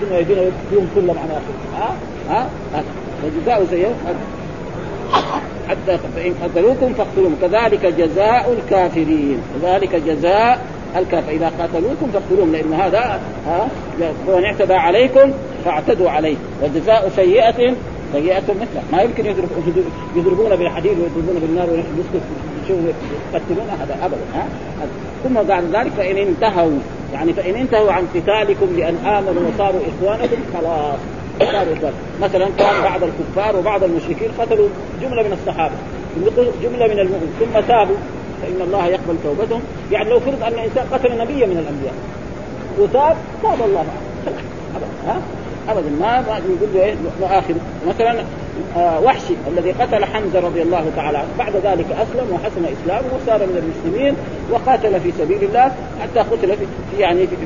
[0.00, 1.40] ثم يجون يوم كلهم على
[1.76, 1.96] ها؟
[2.30, 2.48] ها؟
[3.22, 3.94] فجزاء زيهم
[5.68, 7.36] حتى فإن قتلوكم فاقتلوهم.
[7.42, 9.38] كذلك جزاء الكافرين.
[9.62, 13.68] كذلك جزاء الكافر إذا قاتلوكم فاقتلوهم لأن هذا ها
[14.28, 15.32] ومن اعتدى عليكم
[15.64, 16.36] فاعتدوا عليه.
[16.62, 17.74] وجزاء سيئة
[18.12, 18.82] سيئة مثله.
[18.92, 19.26] ما يمكن
[20.16, 22.22] يضربون بالحديد ويضربون بالنار ونسكت
[23.34, 24.46] يقتلون هذا أبدا ها؟
[25.24, 26.78] ثم بعد ذلك فإن انتهوا
[27.12, 30.98] يعني فإن انتهوا عن قتالكم لأن آمنوا وصاروا إخوانكم خلاص.
[32.22, 34.68] مثلا كان بعض الكفار وبعض المشركين قتلوا
[35.02, 35.74] جملة من الصحابة.
[36.62, 37.32] جملة من المؤمنين.
[37.40, 37.96] ثم تابوا
[38.42, 39.60] فإن الله يقبل توبتهم.
[39.92, 41.94] يعني لو فرض أن إنسان قتل نبيا من الأنبياء.
[42.78, 43.84] وتاب تاب الله
[45.06, 45.20] ها؟
[45.68, 47.54] أبدا ما يقول له إيه واخر
[47.88, 48.24] مثلا
[48.76, 51.28] آه وحشي الذي قتل حمزة رضي الله تعالى عنه.
[51.38, 54.14] بعد ذلك أسلم وحسن إسلامه وصار من المسلمين
[54.50, 55.72] وقاتل في سبيل الله
[56.02, 56.66] حتى قتل في
[56.98, 57.36] يعني في,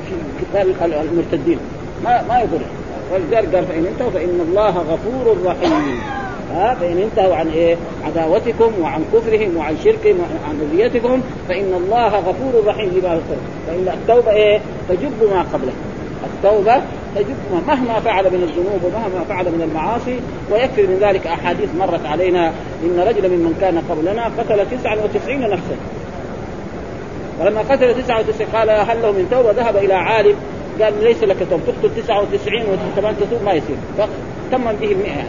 [0.53, 1.59] قتال المرتدين.
[2.05, 2.61] ما ما يضر
[3.13, 6.01] ولذلك قال فإن انتهوا فإن الله غفور رحيم.
[6.55, 12.67] ها فإن انتهوا عن إيه؟ عداوتكم وعن كفرهم وعن شركهم وعن اذيتكم فإن الله غفور
[12.67, 13.21] رحيم لما
[13.67, 15.73] فإن التوبة إيه؟ تجب ما قبله.
[16.25, 16.83] التوبة
[17.17, 22.53] تجب مهما فعل من الذنوب ومهما فعل من المعاصي ويكفي من ذلك أحاديث مرت علينا
[22.85, 25.77] إن رجلا ممن كان قبلنا قتل 99 نفسا.
[27.41, 30.37] ولما قتل 99 قال هل له من توبة؟ ذهب إلى عالم
[30.81, 33.77] قال ليس لك توبة تقتل 99 وكمان تتوب ما يصير.
[33.99, 35.09] فتم به المئة.
[35.09, 35.29] يعني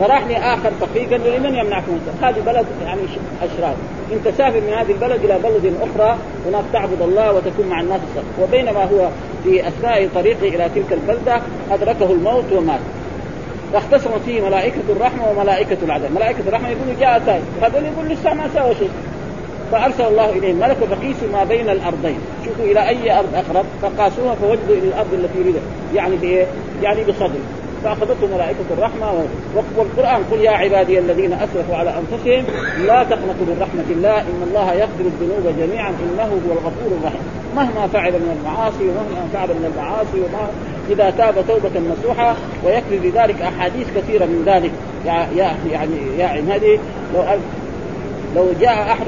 [0.00, 3.00] فراح لاخر فقيه قال له لمن يمنعكم هذه بلد يعني
[3.42, 3.76] اشراف
[4.12, 8.28] أنت سافر من هذه البلد إلى بلد أخرى هناك تعبد الله وتكون مع الناس الصالح
[8.42, 9.08] وبينما هو
[9.44, 12.80] في أثناء طريقه إلى تلك البلدة أدركه الموت ومات.
[13.74, 18.48] واختصم فيه ملائكة الرحمة وملائكة العذاب، ملائكة الرحمة يقولوا جاء تائب، هذول يقول لسه ما
[18.54, 18.90] سوى شيء.
[19.72, 23.64] فأرسل الله إليهم ملك فقيسوا ما بين الأرضين، شوفوا إلى أي أرض أقرب.
[23.82, 25.62] فقاسوها فوجدوا إلى الأرض التي يريدها،
[25.94, 26.46] يعني بإيه؟
[26.82, 27.40] يعني بصدر،
[27.84, 29.24] فأخذته ملائكة الرحمة
[29.76, 30.22] والقرآن.
[30.30, 32.44] قل يا عبادي الذين أسرفوا على أنفسهم
[32.86, 37.20] لا تقنطوا من رحمة الله إن الله يغفر الذنوب جميعا إنه هو الغفور الرحيم.
[37.56, 40.48] مهما فعل من المعاصي ومهما فعل من المعاصي وما
[40.90, 44.72] إذا تاب توبة نصوحه ويكفي بذلك أحاديث كثيرة من ذلك.
[45.06, 45.28] يا
[45.70, 46.78] يعني يا عمادي
[47.14, 47.22] لو
[48.38, 49.06] لو جاء أحد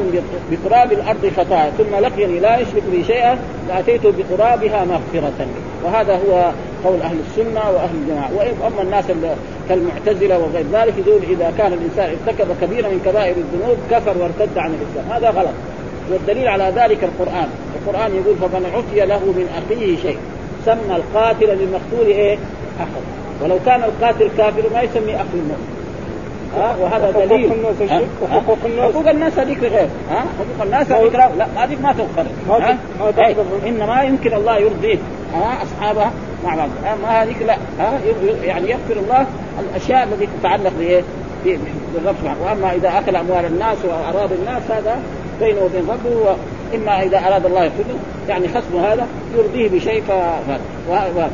[0.51, 3.38] بقراب الأرض خطايا ثم لقيني لا يشرك بي شيئا
[3.69, 5.47] لأتيت بقرابها مغفرة
[5.85, 6.53] وهذا هو
[6.85, 8.31] قول أهل السنة وأهل الجماعة.
[8.62, 9.05] وأما الناس
[9.69, 14.75] كالمعتزلة وغير ذلك يقول إذا كان الإنسان ارتكب كبيره من كبائر الذنوب كفر وارتد عن
[14.75, 15.16] الإسلام.
[15.16, 15.55] هذا غلط.
[16.12, 17.49] والدليل على ذلك القرآن.
[17.81, 20.19] القرآن يقول فمن عفي له من أخيه شيء.
[20.66, 22.38] سمى القاتل للمقتول إيه؟
[22.81, 23.01] اخر
[23.43, 25.80] ولو كان القاتل كافر ما يسمي أخ المؤمن.
[26.56, 27.52] ها؟ وهذا دليل.
[28.30, 29.88] حقوق الناس؟ حقوق الناس هذيك غير.
[30.10, 32.26] ها؟ حقوق الناس هذيك لا هذيك ما تؤخر
[33.18, 33.36] إيه.
[33.66, 34.98] إنما يمكن الله يرضيه.
[35.34, 36.12] ها؟ اصحابها
[36.44, 36.68] مع بعض.
[37.02, 37.56] ما هذيك لا.
[37.78, 38.00] ها؟
[38.42, 39.26] يعني يغفر الله
[39.60, 41.02] الأشياء التي تتعلق بإيه؟
[41.94, 42.40] بالرب سبحانه.
[42.44, 44.98] وأما إذا أكل أموال الناس وأراضي الناس هذا
[45.40, 46.36] بينه وبين ربه
[46.74, 47.84] اما إذا أراد الله يغفر
[48.28, 50.02] يعني خصمه هذا يرضيه بشيء
[50.88, 51.30] فهذا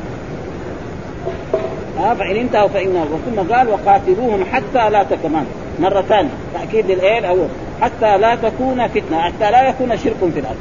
[1.99, 5.47] ها فإن انتهوا فإنه ثم قال وقاتلوهم حتى لا تكمان
[5.81, 7.49] مرة ثانية تأكيد للإيه؟ الأول.
[7.81, 9.21] حتى لا تكون فتنة.
[9.21, 10.57] حتى لا يكون شرك في الأرض.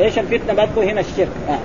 [0.00, 1.28] إيش الفتنة؟ بدكم هنا الشرك.
[1.48, 1.58] ها.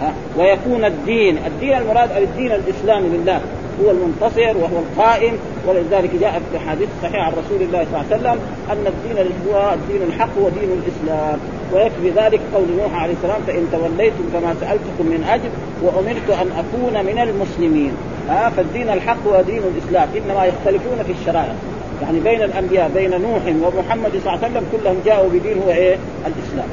[0.00, 0.12] ها.
[0.38, 1.38] ويكون الدين.
[1.46, 3.40] الدين المراد الدين الإسلامي لله.
[3.84, 5.32] هو المنتصر وهو القائم.
[5.66, 8.38] ولذلك جاء في حديث صحيح عن رسول الله صلى الله عليه وسلم
[8.70, 11.38] أن الدين هو الدين الحق هو دين الإسلام.
[11.72, 15.50] ويكفي ذلك قول نوح عليه السلام فإن توليتم كما سألتكم من أجل
[15.82, 17.92] وأمرت أن أكون من المسلمين.
[18.30, 21.54] ها فالدين الحق هو دين الإسلام إنما يختلفون في الشرائع
[22.02, 25.96] يعني بين الأنبياء بين نوح ومحمد صلى الله عليه وسلم كلهم جاءوا بدين هو إيه؟
[26.26, 26.68] الإسلام.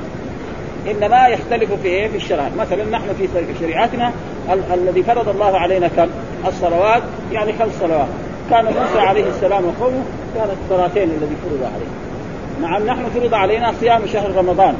[0.91, 3.27] إنما يختلف في إيه؟ في الشرائع، مثلا نحن في
[3.59, 4.11] شريعتنا
[4.53, 6.07] ال- الذي فرض الله علينا كم؟
[6.47, 8.07] الصلوات يعني خمس صلوات.
[8.49, 10.03] كان موسى عليه السلام وقومه
[10.35, 12.67] كانت الصلاتين الذي فرض عليه.
[12.69, 14.75] نعم نحن فرض علينا صيام شهر رمضان.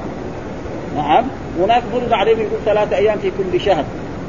[0.98, 1.24] نعم
[1.60, 3.84] هناك فرض عليهم يقول ثلاثة أيام في كل شهر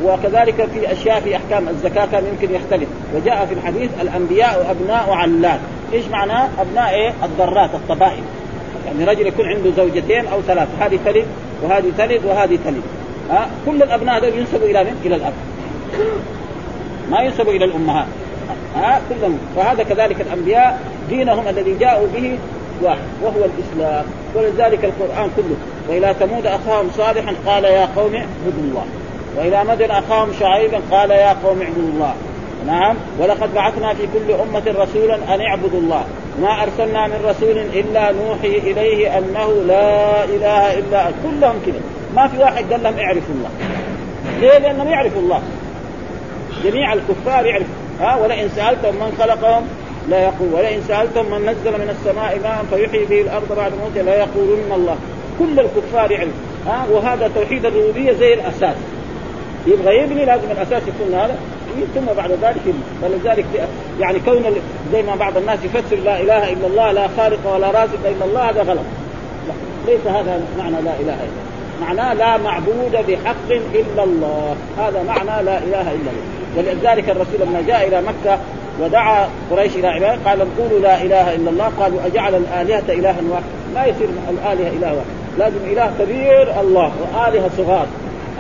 [0.05, 2.89] وكذلك في أشياء في أحكام الزكاة كان يمكن يختلف.
[3.15, 5.61] وجاء في الحديث الأنبياء ابناء علات
[5.93, 8.23] إيش معناه؟ أبناء إيه؟ الضرات الطبائع.
[8.87, 11.27] يعني رجل يكون عنده زوجتين أو ثلاث هذه تلد
[11.63, 12.83] وهذه تلد وهذه تلد.
[13.31, 15.33] ها؟ كل الأبناء هذول ينسبوا إلى من؟ إلى الأب.
[17.11, 18.07] ما ينسبوا إلى الأمهات.
[18.77, 19.39] ها؟ كلهم.
[19.57, 22.39] فهذا كذلك الأنبياء دينهم الذي جاءوا به
[22.83, 24.05] واحد وهو الإسلام.
[24.35, 25.57] ولذلك القرآن كله.
[25.89, 28.85] وإلى ثمود أخاهم صالحا قال يا قوم اعبدوا الله.
[29.39, 32.15] والى مدن أخاهم شعيبا قال يا قوم اعبدوا الله.
[32.67, 32.97] نعم.
[33.19, 36.05] ولقد بعثنا في كل أمة رسولا أن اعبدوا الله.
[36.43, 41.81] ما أرسلنا من رسول إلا نوحي إليه أنه لا إله إلا كلهم كذا.
[42.17, 43.51] ما في واحد قال لهم اعرفوا الله.
[44.41, 45.43] ليه؟ لأنهم يعرفوا الله.
[46.65, 47.75] جميع الكفار يعرفوا.
[48.01, 49.63] ها؟ ولئن سالتم من خلقهم
[50.09, 50.55] لا يقول.
[50.55, 54.97] ولئن سالتم من نزل من السماء ماء فيحيي به الأرض بعد موتها لا يقولن الله.
[55.39, 56.33] كل الكفار يعرف
[56.67, 58.77] ها؟ وهذا توحيد الربوبية زي الأساس.
[59.69, 61.37] يبغى يبني لازم الأساس يكون هذا
[61.95, 63.47] ثم بعد ذلك فلذلك
[64.01, 64.45] يعني كون
[64.93, 68.51] زي ما بعض الناس يفسر لا إله إلا الله لا خالق ولا رازق إلا الله
[68.51, 68.85] هذا غلط.
[69.49, 71.49] لا ليس هذا معنى لا إله إلا الله.
[71.81, 74.57] معناه لا معبود بحق إلا الله.
[74.79, 76.25] هذا معنى لا إله إلا الله.
[76.57, 78.39] ولذلك الرسول لما جاء إلى مكة
[78.81, 81.73] ودعا قريش إلى عباده قال قولوا لا إله إلا الله.
[81.81, 85.07] قالوا أجعل الآلهة إلها واحد؟ لا يصير الآلهة إله واحد.
[85.39, 87.87] لازم إله كبير الله وآلهة صغار.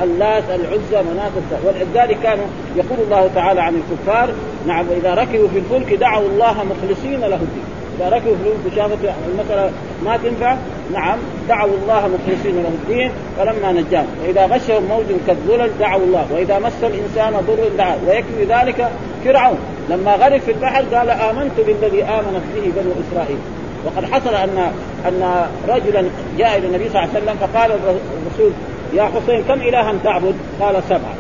[0.02, 1.30] اللات العزى مناة
[1.64, 2.44] ولذلك كانوا
[2.76, 4.30] يقول الله تعالى عن الكفار
[4.66, 7.64] نعم واذا ركبوا في الفلك دعوا الله مخلصين له الدين.
[7.98, 9.70] إذا ركبوا في الفلك شافت المسألة
[10.04, 10.56] ما تنفع
[10.92, 14.06] نعم دعوا الله مخلصين له الدين فلما نجاهم.
[14.24, 16.26] وإذا غشهم موج كالذلل دعوا الله.
[16.32, 17.96] وإذا مس الإنسان ضر دعا.
[18.08, 18.90] ويكفي ذلك
[19.24, 19.58] فرعون.
[19.90, 23.38] لما غرق في البحر قال آمنت بالذي آمنت به بنو إسرائيل.
[23.84, 24.72] وقد حصل ان
[25.06, 26.04] أن رجلا
[26.38, 28.52] جاء إلى النبي صلى الله عليه وسلم فقال الرسول
[28.94, 31.14] يا حسين كم الها تعبد؟ قال سبعة.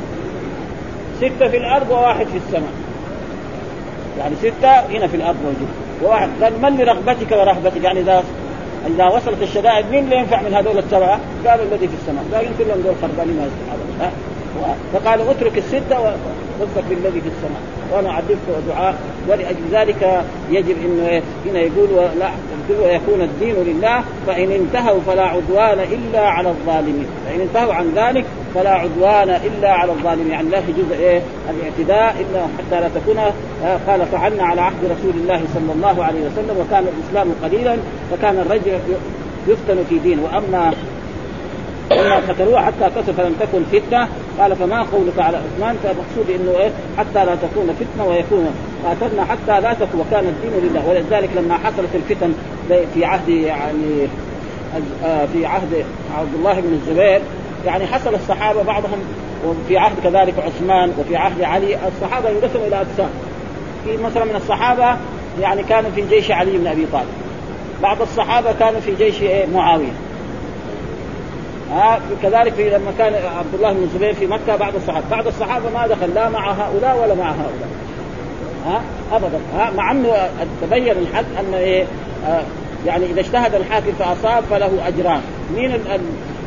[1.18, 2.72] ستة في الأرض وواحد في السماء.
[4.18, 5.68] يعني ستة هنا في الأرض موجود.
[6.02, 6.28] وواحد.
[6.42, 8.24] قال من لرغبتك ورهبتك؟ يعني اذا
[8.86, 12.80] إذا وصلت الشدائد مين اللي ينفع من هذول السبعة؟ قال الذي في السماء، باقي كلهم
[12.80, 14.12] دول خربانين ما يستحقون.
[14.92, 17.62] فقال اترك الستة ووفق بالذي في السماء.
[17.92, 18.94] وأنا اعذبك دعاء
[19.28, 22.30] ولأجل ذلك يجب إنه هنا يقول ولا
[22.70, 27.06] ويكون الدين لله فإن انتهوا فلا عدوان إلا على الظالمين.
[27.26, 30.30] فإن انتهوا عن ذلك فلا عدوان إلا على الظالمين.
[30.30, 33.18] يعني لا يجوز إيه؟ الاعتداء إلا حتى لا تكون
[33.64, 37.76] آه، قال فعلنا على عهد رسول الله صلى الله عليه وسلم وكان الإسلام قليلا
[38.10, 38.78] فكان الرجل
[39.48, 40.72] يفتن في دين وأما
[41.90, 44.08] لما قتلوه حتى كسر فلم تكن فتنة.
[44.40, 49.60] قال فما قولك على عثمان؟ فالمقصود إنه إيه؟ حتى لا تكون فتنة ويكون قاتلنا حتى
[49.60, 50.88] لا تكون وكان الدين لله.
[50.88, 52.32] ولذلك لما حصلت الفتن
[52.94, 54.08] في عهد يعني
[55.04, 55.84] آه، في عهد
[56.18, 57.20] عبد الله بن الزبير
[57.66, 58.98] يعني حصل الصحابة بعضهم
[59.46, 63.10] وفي عهد كذلك عثمان وفي عهد علي الصحابة ينقسموا إلى أقسام.
[63.84, 64.96] في مثلا من الصحابة
[65.40, 67.08] يعني كانوا في جيش علي بن أبي طالب.
[67.82, 69.92] بعض الصحابة كانوا في جيش إيه؟ معاوية.
[71.72, 75.04] ها كذلك في لما كان عبد الله بن الزبير في مكة بعض الصحابة.
[75.10, 77.68] بعض الصحابة ما دخل لا مع هؤلاء ولا مع هؤلاء.
[78.66, 79.38] ها ابدا.
[79.56, 80.30] ها مع أنه
[80.62, 81.84] تبين الحق أن إيه
[82.26, 82.42] آه
[82.86, 85.20] يعني إذا اجتهد الحاكم فأصاب فله أجران.
[85.56, 85.80] مين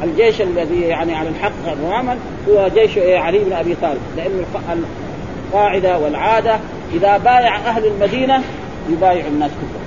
[0.04, 2.18] الجيش الذي يعني على الحق تماما
[2.50, 4.02] هو جيش إيه علي بن أبي طالب.
[4.18, 4.46] لأن
[5.54, 6.60] القاعدة والعادة
[6.94, 8.44] إذا بايع أهل المدينة
[8.90, 9.82] يبايع الناس كلهم.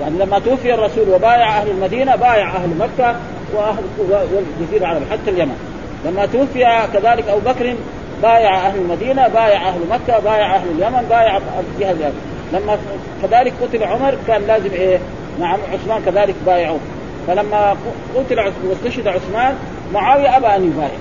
[0.00, 3.16] يعني لما توفي الرسول وبايع أهل المدينة بايع أهل مكة
[3.54, 5.56] وأهل والجزيرة العربيه حتى اليمن.
[6.04, 7.74] لما توفي كذلك أبو بكر
[8.22, 12.20] بايع أهل المدينة بايع أهل مكة بايع أهل اليمن بايع الجهه اليمن
[12.52, 12.78] لما
[13.22, 14.98] كذلك قتل عمر كان لازم إيه؟
[15.40, 16.80] نعم عثمان كذلك بايعوه
[17.26, 17.76] فلما
[18.16, 19.54] قتل واستشهد عثمان
[19.94, 20.98] معاوية أبى أن يبايع.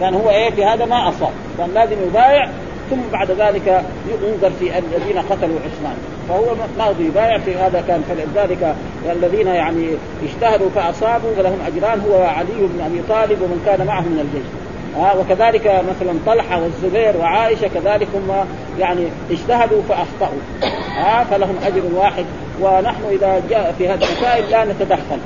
[0.00, 1.32] كان هو إيه؟ في هذا ما أصاب.
[1.58, 2.48] كان لازم يبايع.
[2.90, 5.96] ثم بعد ذلك ينظر في الذين قتلوا عثمان.
[6.28, 7.04] فهو ماضي.
[7.04, 8.02] يبايع في هذا كان.
[8.02, 8.74] فلذلك
[9.12, 9.88] الذين يعني
[10.22, 12.00] اجتهدوا فأصابوا فلهم أجران.
[12.00, 14.46] هو علي بن أبي طالب ومن كان معه من الجيش.
[14.96, 18.46] آه وكذلك مثلا طلحة والزبير وعائشة كذلك هم
[18.78, 20.40] يعني اجتهدوا فأخطأوا.
[20.98, 22.24] آه فلهم أجر واحد.
[22.60, 25.18] ونحن إذا جاء في هذه المسائل لا نتدخل.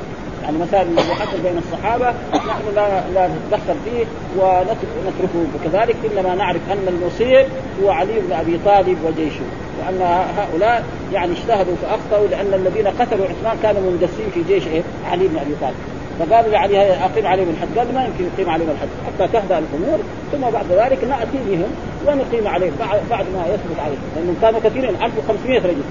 [0.43, 4.05] يعني مسائل الذي حصل بين الصحابة نحن لا لا نتدخل فيه
[4.39, 7.47] ونتركه كذلك إنما نعرف أن المصيب
[7.83, 9.45] هو علي بن أبي طالب وجيشه.
[9.81, 15.29] وأن هؤلاء يعني اجتهدوا فأخطأوا لأن الذين قتلوا عثمان كانوا مندسين في جيش إيه؟ علي
[15.29, 15.75] بن أبي طالب.
[16.19, 19.99] فقالوا لعلي أقيم عليهم الحد قال ما يمكن يقيم عليهم الحد حتى تهدأ الأمور
[20.33, 21.69] ثم بعد ذلك نأتي بهم
[22.07, 22.73] ونقيم عليهم
[23.11, 24.03] بعد ما يثبت عليهم.
[24.17, 25.83] لأنهم كانوا كثيرين 1500 رجل.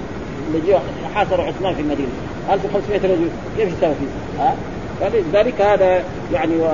[0.48, 0.78] اللي
[1.14, 2.08] حاصروا عثمان في المدينة
[2.52, 4.54] 1500 رجل كيف يسوي فيه؟ ها؟
[5.00, 6.02] فلذلك هذا
[6.32, 6.68] يعني و...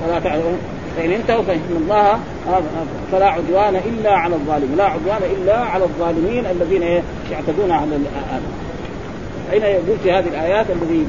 [0.00, 0.58] فلا تعلمون
[0.96, 2.18] فإن انتهوا فإن الله
[3.12, 4.76] فلا عدوان إلا على الظالمين.
[4.76, 6.82] لا عدوان إلا على الظالمين الذين
[7.30, 8.42] يعتدون على الآن
[9.52, 11.06] أين يقول في هذه الآيات الذي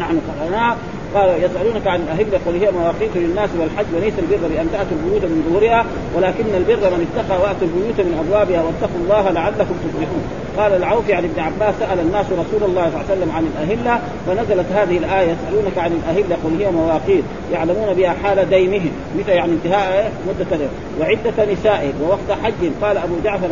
[0.00, 0.76] نحن قرأناها؟
[1.16, 5.44] قال يسألونك عن الأهلة قل هي مواقيت للناس والحج وليس البر بأن تأتوا البيوت من
[5.48, 10.22] ظهورها ولكن البر من اتقى وأتوا البيوت من أبوابها واتقوا الله لعلكم تفلحون.
[10.58, 14.00] قال العوفي عن ابن عباس سأل الناس رسول الله صلى الله عليه وسلم عن الأهلة
[14.26, 19.52] فنزلت هذه الآية يسألونك عن الأهلة قل هي مواقيت يعلمون بها حال دينهم متى يعني
[19.52, 20.58] انتهاء مدة
[21.00, 22.70] وعدة نسائهم ووقت حج.
[22.82, 23.48] قال أبو جعفر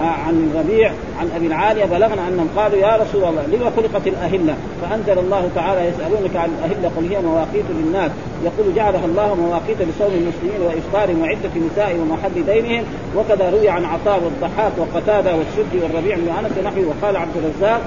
[0.00, 5.18] عن ربيع عن أبي العالية بلغنا أنهم قالوا يا رسول الله لما خلقت الأهلة؟ فأنزل
[5.18, 8.10] الله تعالى يسألونك عن الأهلة قل هي مواقيت للناس.
[8.44, 12.84] يقول جعلها الله مواقيت لصوم المسلمين وافطارهم وعدة نسائهم ومحل دينهم.
[13.16, 17.80] وكذا روي عن عطاء والضحاك وقتادة والسدي والربيع بن أنس نحوه وقال عبد الرزاق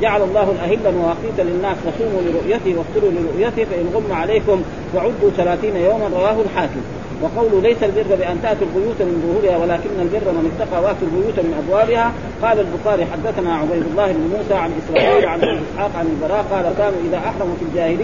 [0.00, 6.08] جعل الله الاهله مواقيت للناس فصوموا لرؤيته وافطروا لرؤيته فإن غم عليكم فعدوا ثلاثين يوما
[6.08, 6.80] رواه الحاكم.
[7.22, 11.54] وقول ليس البر بأن تاتوا البيوت من ظهورها ولكن البر من اتقى واتوا البيوت من
[11.62, 12.12] أبوابها.
[12.42, 16.98] قال البخاري حدثنا عبيد الله بن موسى عن إسرائيل عن إسحاق عن البراء قال كانوا
[17.08, 17.95] إذا أحرموا في الجاهلية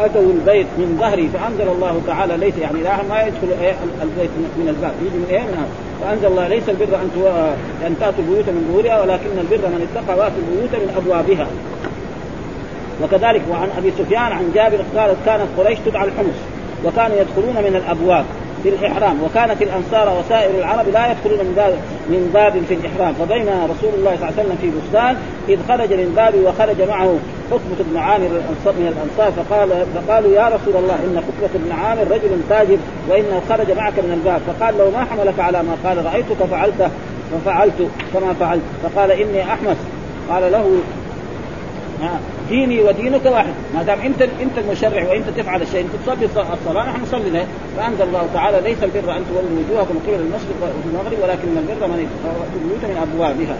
[0.00, 3.48] أتوا البيت من ظهري فأنزل الله تعالى ليس يعني لا ما يدخل
[4.02, 5.68] البيت من الباب يجي من من
[6.02, 7.10] فأنزل الله ليس البر أن
[7.86, 11.46] أن تأتوا البيوت من ظهورها ولكن البر من اتقى وآتوا البيوت من أبوابها.
[13.02, 16.38] وكذلك وعن أبي سفيان عن جابر قالت كانت قريش تدعى الحمص
[16.84, 18.24] وكانوا يدخلون من الأبواب.
[18.66, 21.72] في الإحرام وكانت الأنصار وسائر العرب لا يدخلون من باب
[22.08, 23.14] من باب في الإحرام.
[23.14, 25.16] فبين رسول الله صلى الله عليه وسلم في بستان
[25.48, 27.18] إذ خرج من باب وخرج معه
[27.50, 28.28] حكمة بن عامر
[28.66, 33.70] من الأنصار فقال فقالوا يا رسول الله إن حكمة بن عامر رجل تاجر وانه خرج
[33.70, 34.40] معك من الباب.
[34.46, 36.90] فقال لو ما حملك على ما قال؟ رأيتك فعلته
[37.32, 38.62] ففعلت كما فعلت.
[38.82, 39.76] فقال إني أحمس.
[40.30, 40.66] قال له
[42.48, 43.54] ديني ودينك واحد.
[43.74, 47.46] ما دام انت انت المشرع وانت تفعل الشيء انت تصلي الصلاة نحن نصلي له.
[47.76, 52.08] فأنزل الله تعالى ليس البر أن تولوا وجوهكم قبل المشرق والمغرب ولكن البر من
[52.54, 53.56] البيوت من أبوابها.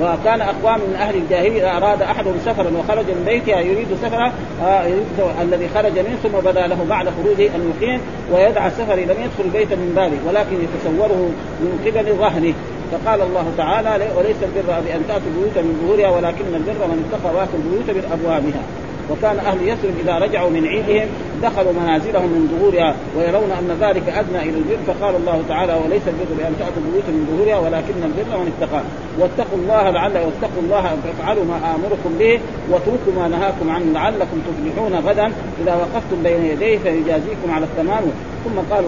[0.00, 4.32] وكان أقوام من أهل الجاهلية أراد أحدهم سفرا وخرج من بيته يريد سفرا
[4.62, 5.04] آه يريد
[5.42, 8.00] الذي خرج منه ثم بدا له بعد خروجه ان يقيم
[8.32, 11.30] ويدعى السفر لم يدخل البيت من باله ولكن يتصوره
[11.60, 12.54] من قبل ظهره.
[12.92, 17.58] فقال الله تعالى وليس البر بان تأتوا البيوت من ظهورها ولكن البر من اتقى وآتوا
[17.58, 18.62] البيوت من أبوابها.
[19.10, 21.08] وكان أهل يثرب إذا رجعوا من عيدهم
[21.42, 26.30] دخلوا منازلهم من ظهورها ويرون أن ذلك أدنى إلى البر فقال الله تعالى وليس البر
[26.38, 28.80] بأن تأتوا البيوت من ظهورها ولكن البر من اتقى.
[29.18, 34.94] واتقوا الله لعل واتقوا الله فافعلوا ما آمركم به واتركوا ما نهاكم عنه لعلكم تفلحون
[35.06, 35.32] غدا
[35.62, 38.02] إذا وقفتم بين يديه فيجازيكم على التمام.
[38.44, 38.84] ثم قال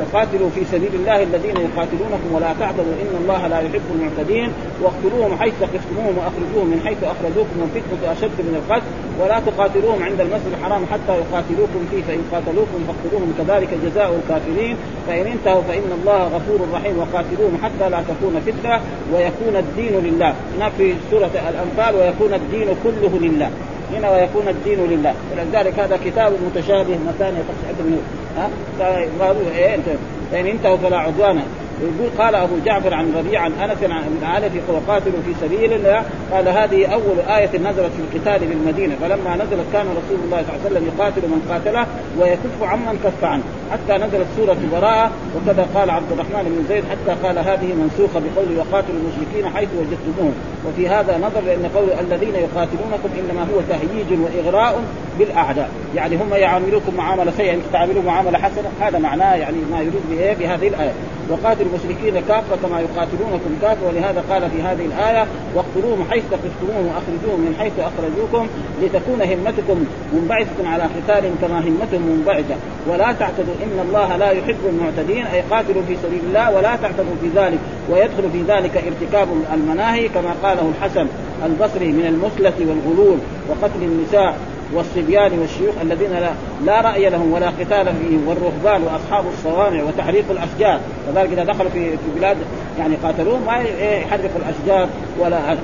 [0.00, 5.54] وقاتلوا في سبيل الله الذين يقاتلونكم ولا تعتدوا إن الله لا يحب المعتدين واقتلوهم حيث
[5.60, 8.86] ثقفتموهم وأخرجوهم من حيث أخرجوكم والفتنه أشد من القتل
[9.20, 12.02] ولا تقاتلوهم عند المسجد الحرام حتى يقاتلوكم فيه.
[12.08, 14.76] فإن قاتلوكم فاقتلوهم كذلك جزاء الكافرين.
[15.06, 18.80] فإن انتهوا فإن الله غفور رحيم وقاتلوهم حتى لا تكون فتنة
[19.12, 20.34] ويكون الدين لله.
[20.56, 23.50] هناك في سورة الأنفال ويكون الدين كله لله.
[23.92, 25.14] هنا ويكون الدين لله.
[25.32, 28.02] ولذلك هذا كتاب متشابه تقشعر منه
[28.38, 29.84] ها؟ فقالوا إيه؟ انت
[30.32, 31.42] فان انتهوا فلا عدوان
[31.82, 36.02] يقول قال أبو جعفر عن ربيع عن أنس عن في وقاتلوا في سبيل الله
[36.32, 40.60] قال هذه أول آية نزلت في القتال بالمدينة فلما نزلت كان رسول الله صلى الله
[40.64, 41.86] عليه وسلم يقاتل من قاتله
[42.18, 43.42] ويكف عمن كف عنه.
[43.72, 48.58] حتى نزلت سورة براءه وكذا قال عبد الرحمن بن زيد حتى قال هذه منسوخة بقول
[48.58, 50.34] وقاتلوا المشركين حيث وجدتموهم.
[50.66, 54.82] وفي هذا نظر لأن قول الذين يقاتلونكم إنما هو تهييج وإغراء
[55.18, 55.70] بالأعداء.
[55.94, 60.32] يعني هم يعاملوكم معاملة سيئة انت تعاملوهم معاملة حسنة هذا معناه يعني ما يريد به
[60.32, 60.92] بهذه الآية.
[61.30, 67.40] وقاتلوا المشركين كافة كما يقاتلونكم كافة ولهذا قال في هذه الآية واقتلوهم حيث ثقفتموهم وأخرجوهم
[67.40, 68.46] من حيث أخرجوكم
[68.82, 72.54] لتكون همتكم منبعثة على قتال كما همتهم منبعثة.
[72.88, 77.28] ولا تعتدوا إن الله لا يحب المعتدين أي قاتلوا في سبيل الله ولا تعتدوا في
[77.36, 77.58] ذلك
[77.90, 81.06] ويدخل في ذلك ارتكاب المناهي كما قاله الحسن
[81.46, 84.36] البصري من المثلة والغلول وقتل النساء.
[84.74, 86.30] والصبيان والشيوخ الذين لا,
[86.66, 90.80] لا رأي لهم ولا قتال فيهم والرهبان وأصحاب الصوامع وتحريق الأشجار.
[91.06, 92.36] كذلك إذا دخلوا في في بلاد
[92.78, 94.88] يعني قاتلوهم ما يحرقوا الأشجار
[95.18, 95.60] ولا هذا.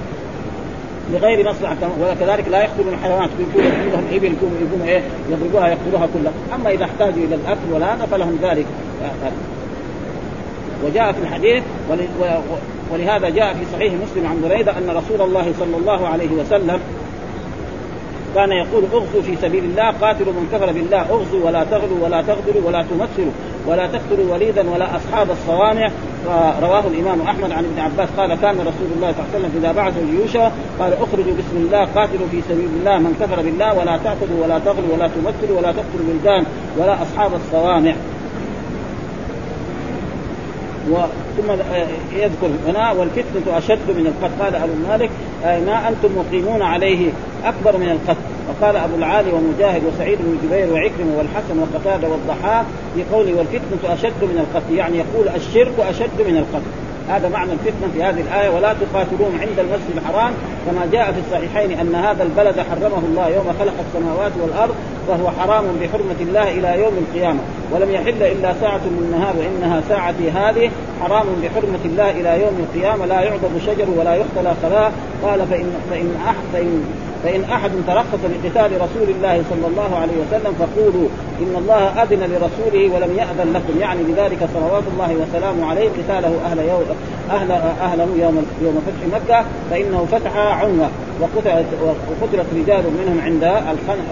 [1.13, 6.71] لغير مصلحة وكذلك لا يقتلون الحيوانات يكون عندهم يقوموا يقوموا إيه يضربوها يقتلوها كلها، أما
[6.71, 8.67] إذا احتاجوا إلى الأكل ولا هذا فلهم ذلك.
[10.85, 11.63] وجاء في الحديث
[12.93, 16.81] ولهذا جاء في صحيح مسلم عن بريدة أن رسول الله صلى الله عليه وسلم
[18.35, 22.63] كان يقول اغزوا في سبيل الله قاتلوا من كفر بالله اغزوا ولا تغلوا ولا تغدروا
[22.67, 23.33] ولا تمثلوا
[23.67, 25.91] ولا تقتلوا وليدا ولا أصحاب الصوامع.
[26.63, 29.73] رواه الإمام أحمد عن ابن عباس قال كان رسول الله صلى الله عليه وسلم إذا
[29.73, 30.37] بعث الجيوش
[30.81, 34.95] قال اخرجوا بسم الله قاتلوا في سبيل الله من كفر بالله ولا تعتدوا ولا تغلوا
[34.95, 36.47] ولا تمثلوا ولا تقتلوا الولدان
[36.79, 37.95] ولا أصحاب الصوامع.
[41.37, 41.51] ثم
[42.17, 44.43] يذكر هنا والفتنة أشد من القتل.
[44.43, 45.11] قال أبو مالك
[45.45, 47.11] ما أنتم مقيمون عليه
[47.45, 48.21] أكبر من القتل.
[48.49, 52.65] وقال أبو العالي ومجاهد وسعيد بن جبير وعكرم والحسن وقتادة والضحاك
[52.95, 54.75] في قوله والفتنة أشد من القتل.
[54.75, 56.84] يعني يقول الشرك أشد من القتل.
[57.09, 60.33] هذا معنى الفتنة في هذه الآية ولا تقاتلوهم عند المسجد الحرام
[60.67, 64.75] كما جاء في الصحيحين أن هذا البلد حرمه الله يوم خلق السماوات والأرض
[65.09, 67.41] فهو حرام بحرمة الله إلى يوم القيامة.
[67.73, 73.07] ولم يحل إلا ساعة من النهار وإنها ساعتي هذه حرام بحرمة الله إلى يوم القيامة
[73.07, 74.93] لا يعبد شجر ولا يختلى خلاء.
[75.23, 76.85] قال فان فإن أحد فإن
[77.25, 81.09] فإن أحد ترخص بقتال رسول الله صلى الله عليه وسلم فقولوا
[81.41, 83.81] إن الله أذن لرسوله ولم يأذن لكم.
[83.81, 86.85] يعني بذلك صلوات الله وسلامه عليه قتاله أهل يوم
[87.31, 87.51] أهل
[87.83, 90.89] أهله يوم يوم فتح مكة فإنه فتح عنوة
[91.21, 91.67] وقتلت
[92.21, 93.45] وقتلت رجال منهم عند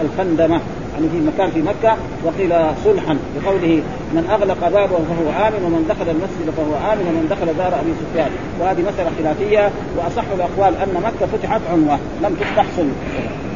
[0.03, 0.59] الخندمة.
[0.93, 3.81] يعني في مكان في مكة وقيل صلحا بقوله
[4.13, 8.31] من أغلق بابه فهو آمن ومن دخل المسجد فهو آمن ومن دخل دار أبي سفيان.
[8.59, 12.95] وهذه مسألة خلافية وأصح الأقوال أن مكة فتحت عنوة لم تفتح صلح.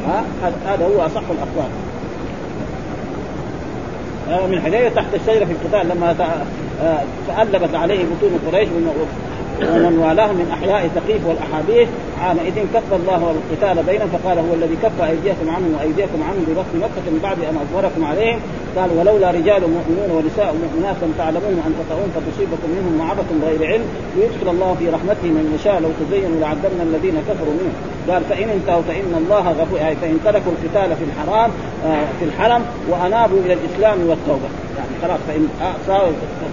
[0.08, 0.24] ها؟
[0.66, 1.70] هذا هو أصح الأقوال.
[4.28, 6.14] من حديث تحت الشجرة في القتال لما
[6.82, 8.68] آه، تألبت عليه بطون قريش
[9.62, 11.88] ومن والاه من أحياء ثقيف والأحاديث
[12.22, 17.04] عامئذ كف الله القتال بينهم فقال هو الذي كف أيديكم عنهم وأيديكم عنهم ببطن مكة
[17.12, 18.40] من بعد أن أظهركم عليهم.
[18.76, 23.86] قال ولولا رجال مؤمنون ونساء مؤمنات تعلمون أن تطعون فتصيبكم منهم معرة غير علم
[24.16, 27.76] ليدخل الله في رحمته من يشاء لو تزينوا لعذبنا الذين كفروا منهم
[28.08, 31.50] قال فإن انتهوا فإن الله غفور يعني فإن تركوا القتال في الحرام
[31.86, 34.48] آه، في الحرم وأنابوا إلى الإسلام والتوبة.
[34.78, 35.48] يعني خلاص فإن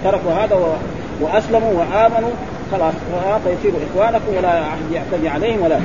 [0.04, 0.78] تركوا هذا
[1.22, 2.32] وأسلموا وآمنوا
[2.72, 2.94] خلاص
[3.44, 5.80] فيصيروا إخوانكم ولا أحد يعتدي عليهم ولا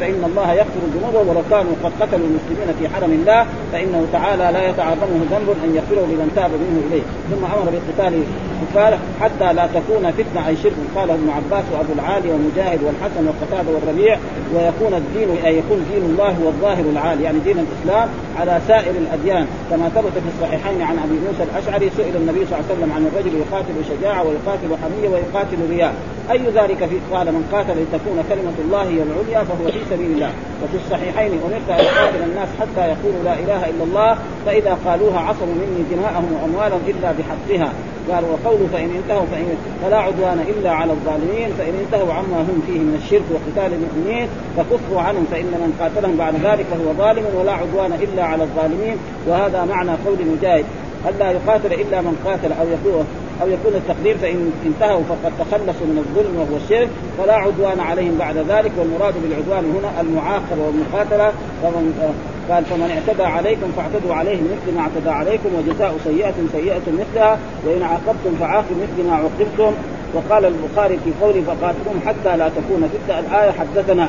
[0.00, 4.68] فإن الله يغفر الذنوب ولو كانوا قد قتلوا المسلمين في حرم الله فإنه تعالى لا
[4.68, 7.02] يتعاظمه ذنب أن يغفره لمن تاب منه إليه.
[7.30, 8.22] ثم أمر بقتال
[8.62, 10.72] الكفار حتى لا تكون فتنة أي شرك.
[10.96, 14.18] قاله ابن عباس وأبو العالي ومجاهد والحسن والقتادة والربيع
[14.54, 18.08] ويكون الدين أي يكون دين الله هو الظاهر العالي يعني دين الإسلام
[18.40, 19.46] على سائر الأديان.
[19.70, 23.02] كما ثبت في الصحيحين عن أبي موسى الأشعري سئل النبي صلى الله عليه وسلم عن
[23.06, 25.94] الرجل يقاتل شجاعة ويقاتل حمية ويقاتل رياء.
[26.30, 30.32] أي ذلك في؟ قال من قاتل لتكون كلمة الله هي العليا فهو في سبيل الله.
[30.62, 35.54] وفي الصحيحين امرت ان يقاتل الناس حتى يقولوا لا إله إلا الله فإذا قالوها عصموا
[35.62, 37.72] مني دماءهم وأموالهم إلا بحقها.
[38.10, 39.46] قال وقوله فإن انتهوا فإن
[39.82, 45.00] فلا عدوان إلا على الظالمين فإن انتهوا عما هم فيه من الشرك وقتال المؤمنين فكفوا
[45.00, 48.96] عنهم فإن من قاتلهم بعد ذلك فهو ظالم ولا عدوان إلا على الظالمين.
[49.28, 50.64] وهذا معنى قول مجاهد
[51.08, 53.06] الا يقاتل إلا من قاتل أو يكون
[53.42, 56.88] أو يكون التقدير فإن انتهوا فقد تخلصوا من الظلم وهو الشرك
[57.18, 61.32] فلا عدوان عليهم بعد ذلك والمراد بالعدوان هنا المعاقبة والمقاتلة.
[61.62, 62.14] فمن
[62.50, 67.82] قال فمن اعتدى عليكم فاعتدوا عليه مثل ما اعتدى عليكم وجزاء سيئة سيئة مثلها وإن
[67.82, 69.72] عاقبتم فعاقبوا مثل ما عوقبتم.
[70.14, 73.18] وقال البخاري في قوله فقاتلهم حتى لا تكون فتنة.
[73.18, 74.08] الآية حدثنا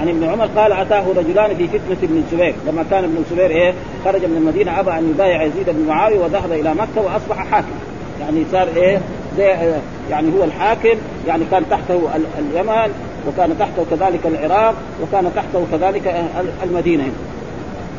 [0.00, 2.54] عن ابن عمر قال أتاه رجلان في فتنة ابن الزبير.
[2.66, 3.74] لما كان ابن الزبير إيه؟
[4.04, 7.66] خرج من المدينة أبى أن يبايع يزيد بن معاوية وذهب إلى مكة وأصبح حاكم.
[8.20, 9.00] يعني صار إيه؟
[9.36, 9.72] زي
[10.10, 12.00] يعني هو الحاكم يعني كان تحته
[12.38, 12.92] اليمن
[13.28, 16.26] وكان تحته كذلك العراق وكان تحته كذلك
[16.64, 17.04] المدينة.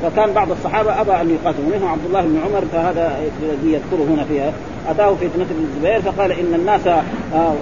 [0.03, 4.23] فكان بعض الصحابة أبى أن يقاتلوا منهم عبد الله بن عمر فهذا الذي يذكره هنا
[4.23, 4.53] فيها
[4.89, 7.53] أتاه فتنة بن الزبير فقال إن الناس آه،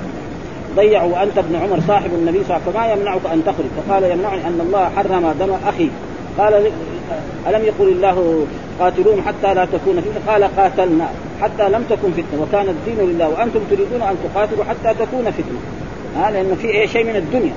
[0.78, 4.04] ضيعوا وأنت ابن عمر صاحب النبي صلى الله عليه وسلم ما يمنعك أن تخرج؟ فقال
[4.04, 5.90] يمنعني أن الله حرم دم أخي.
[6.38, 6.54] قال
[7.48, 8.46] ألم يقل الله
[8.80, 11.08] قاتلوهم حتى لا تكون فتنة؟ قال قاتلنا
[11.42, 15.60] حتى لم تكن فتنة وكان الدين لله وأنتم تريدون أن تقاتلوا حتى تكون فتنة.
[16.18, 17.54] ها لأنه في إيه؟ شيء من الدنيا.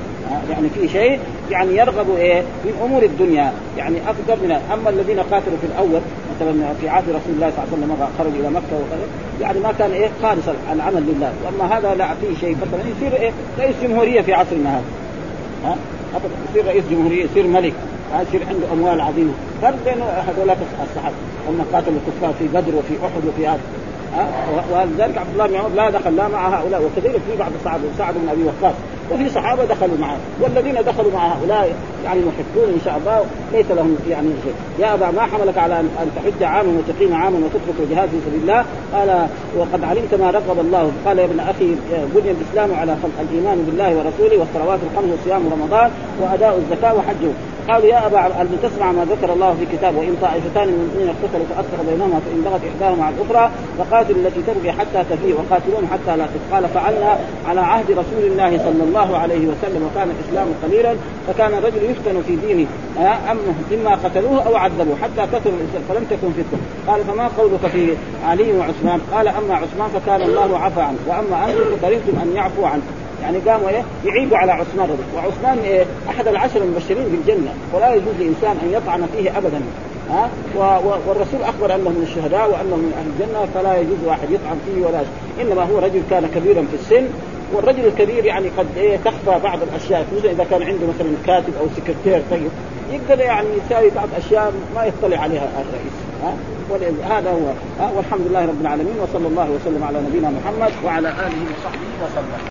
[0.50, 1.18] يعني في شيء
[1.50, 3.52] يعني يرغب إيه؟ من أمور الدنيا.
[3.76, 6.00] يعني أكثر من أما الذين قاتلوا في الأول
[6.36, 9.06] مثلا في عهد رسول الله صلى الله عليه وسلم خرج إلى مكة وكذا
[9.40, 11.32] يعني ما كان إيه؟ خالص العمل لله.
[11.44, 14.84] وأما هذا لا فيه شيء مثلا يصير إيه؟ رئيس جمهورية في عصرنا هذا.
[15.64, 15.76] ها؟
[16.50, 17.74] يصير رئيس جمهورية يصير ملك.
[18.28, 19.32] يصير عنده أموال عظيمة.
[19.62, 20.50] فرق بين هذول
[20.90, 21.14] الصحابة؟
[21.48, 23.60] هم قاتلوا الكفار في بدر وفي أحد وفي هذا.
[24.72, 26.82] ولذلك عبد الله بن عمر لا دخل لا مع هؤلاء.
[26.82, 28.74] وكذلك في بعض الصحابة سعد بن أبي وقاص.
[29.12, 33.96] وفي صحابة دخلوا معه والذين دخلوا مع هؤلاء يعني محبون إن شاء الله ليس لهم
[34.10, 34.54] يعني شيء.
[34.78, 38.64] يا أبا ما حملك على ان تحج عاما وتقيم عاما وتترك الجهاد في سبيل الله؟
[38.94, 39.26] قال
[39.58, 40.92] وقد علمت ما رغب الله.
[41.06, 41.74] قال يا ابن أخي
[42.14, 45.90] بني الإسلام على الإيمان بالله ورسوله والصلوات الخمس وصيام رمضان
[46.20, 47.30] وأداء الزكاة وحجه.
[47.68, 51.46] قالوا يا أبا هل تسمع ما ذكر الله في كتابه وإن طائفتان من المؤمنين اقتتلوا
[51.46, 56.26] فاصلح بينهما فإن بغت إحداهما على الأخرى فقاتلوا التي تبغي حتى تفيء وقاتلون حتى لا
[56.52, 60.94] قال فعلنا على عهد رسول الله صلى الله عليه وسلم وكان الإسلام قليلا
[61.26, 62.66] فكان الرجل يفتن في دينه
[63.30, 66.60] اما اما قتلوه أو عذبوه حتى الاسلام فلم تكن فتنة.
[66.88, 67.94] قال فما قولك في
[68.26, 72.82] علي وعثمان؟ قال أما عثمان فكان الله عفى عنه وأما أنتم فكرهتم أن يعفو عنه.
[73.22, 77.54] يعني قاموا إيه؟ يعيبوا على عثمان رضي وعثمان إيه أحد العشر المبشرين بالجنة.
[77.74, 79.60] ولا يجوز لإنسان أن يطعن فيه ابدا.
[80.10, 80.30] ها؟
[81.06, 85.00] والرسول أخبر أنه من الشهداء وأنه من أهل الجنة فلا يجوز واحد يطعن فيه ولا
[85.40, 87.08] إنما هو رجل كان كبيرا في السن
[87.54, 90.06] والرجل الكبير يعني قد إيه تخفى بعض الأشياء.
[90.10, 92.50] خصوصا إذا كان عنده مثلا كاتب أو سكرتير طيب
[92.90, 95.96] يقدر يعني يساوي بعض أشياء ما يطلع عليها الرئيس.
[96.22, 96.34] ها؟
[97.18, 97.52] هذا هو.
[97.96, 102.49] والحمد لله رب العالمين وصلى الله وسلم على نبينا محمد وعلى آله وصحبه وسلم.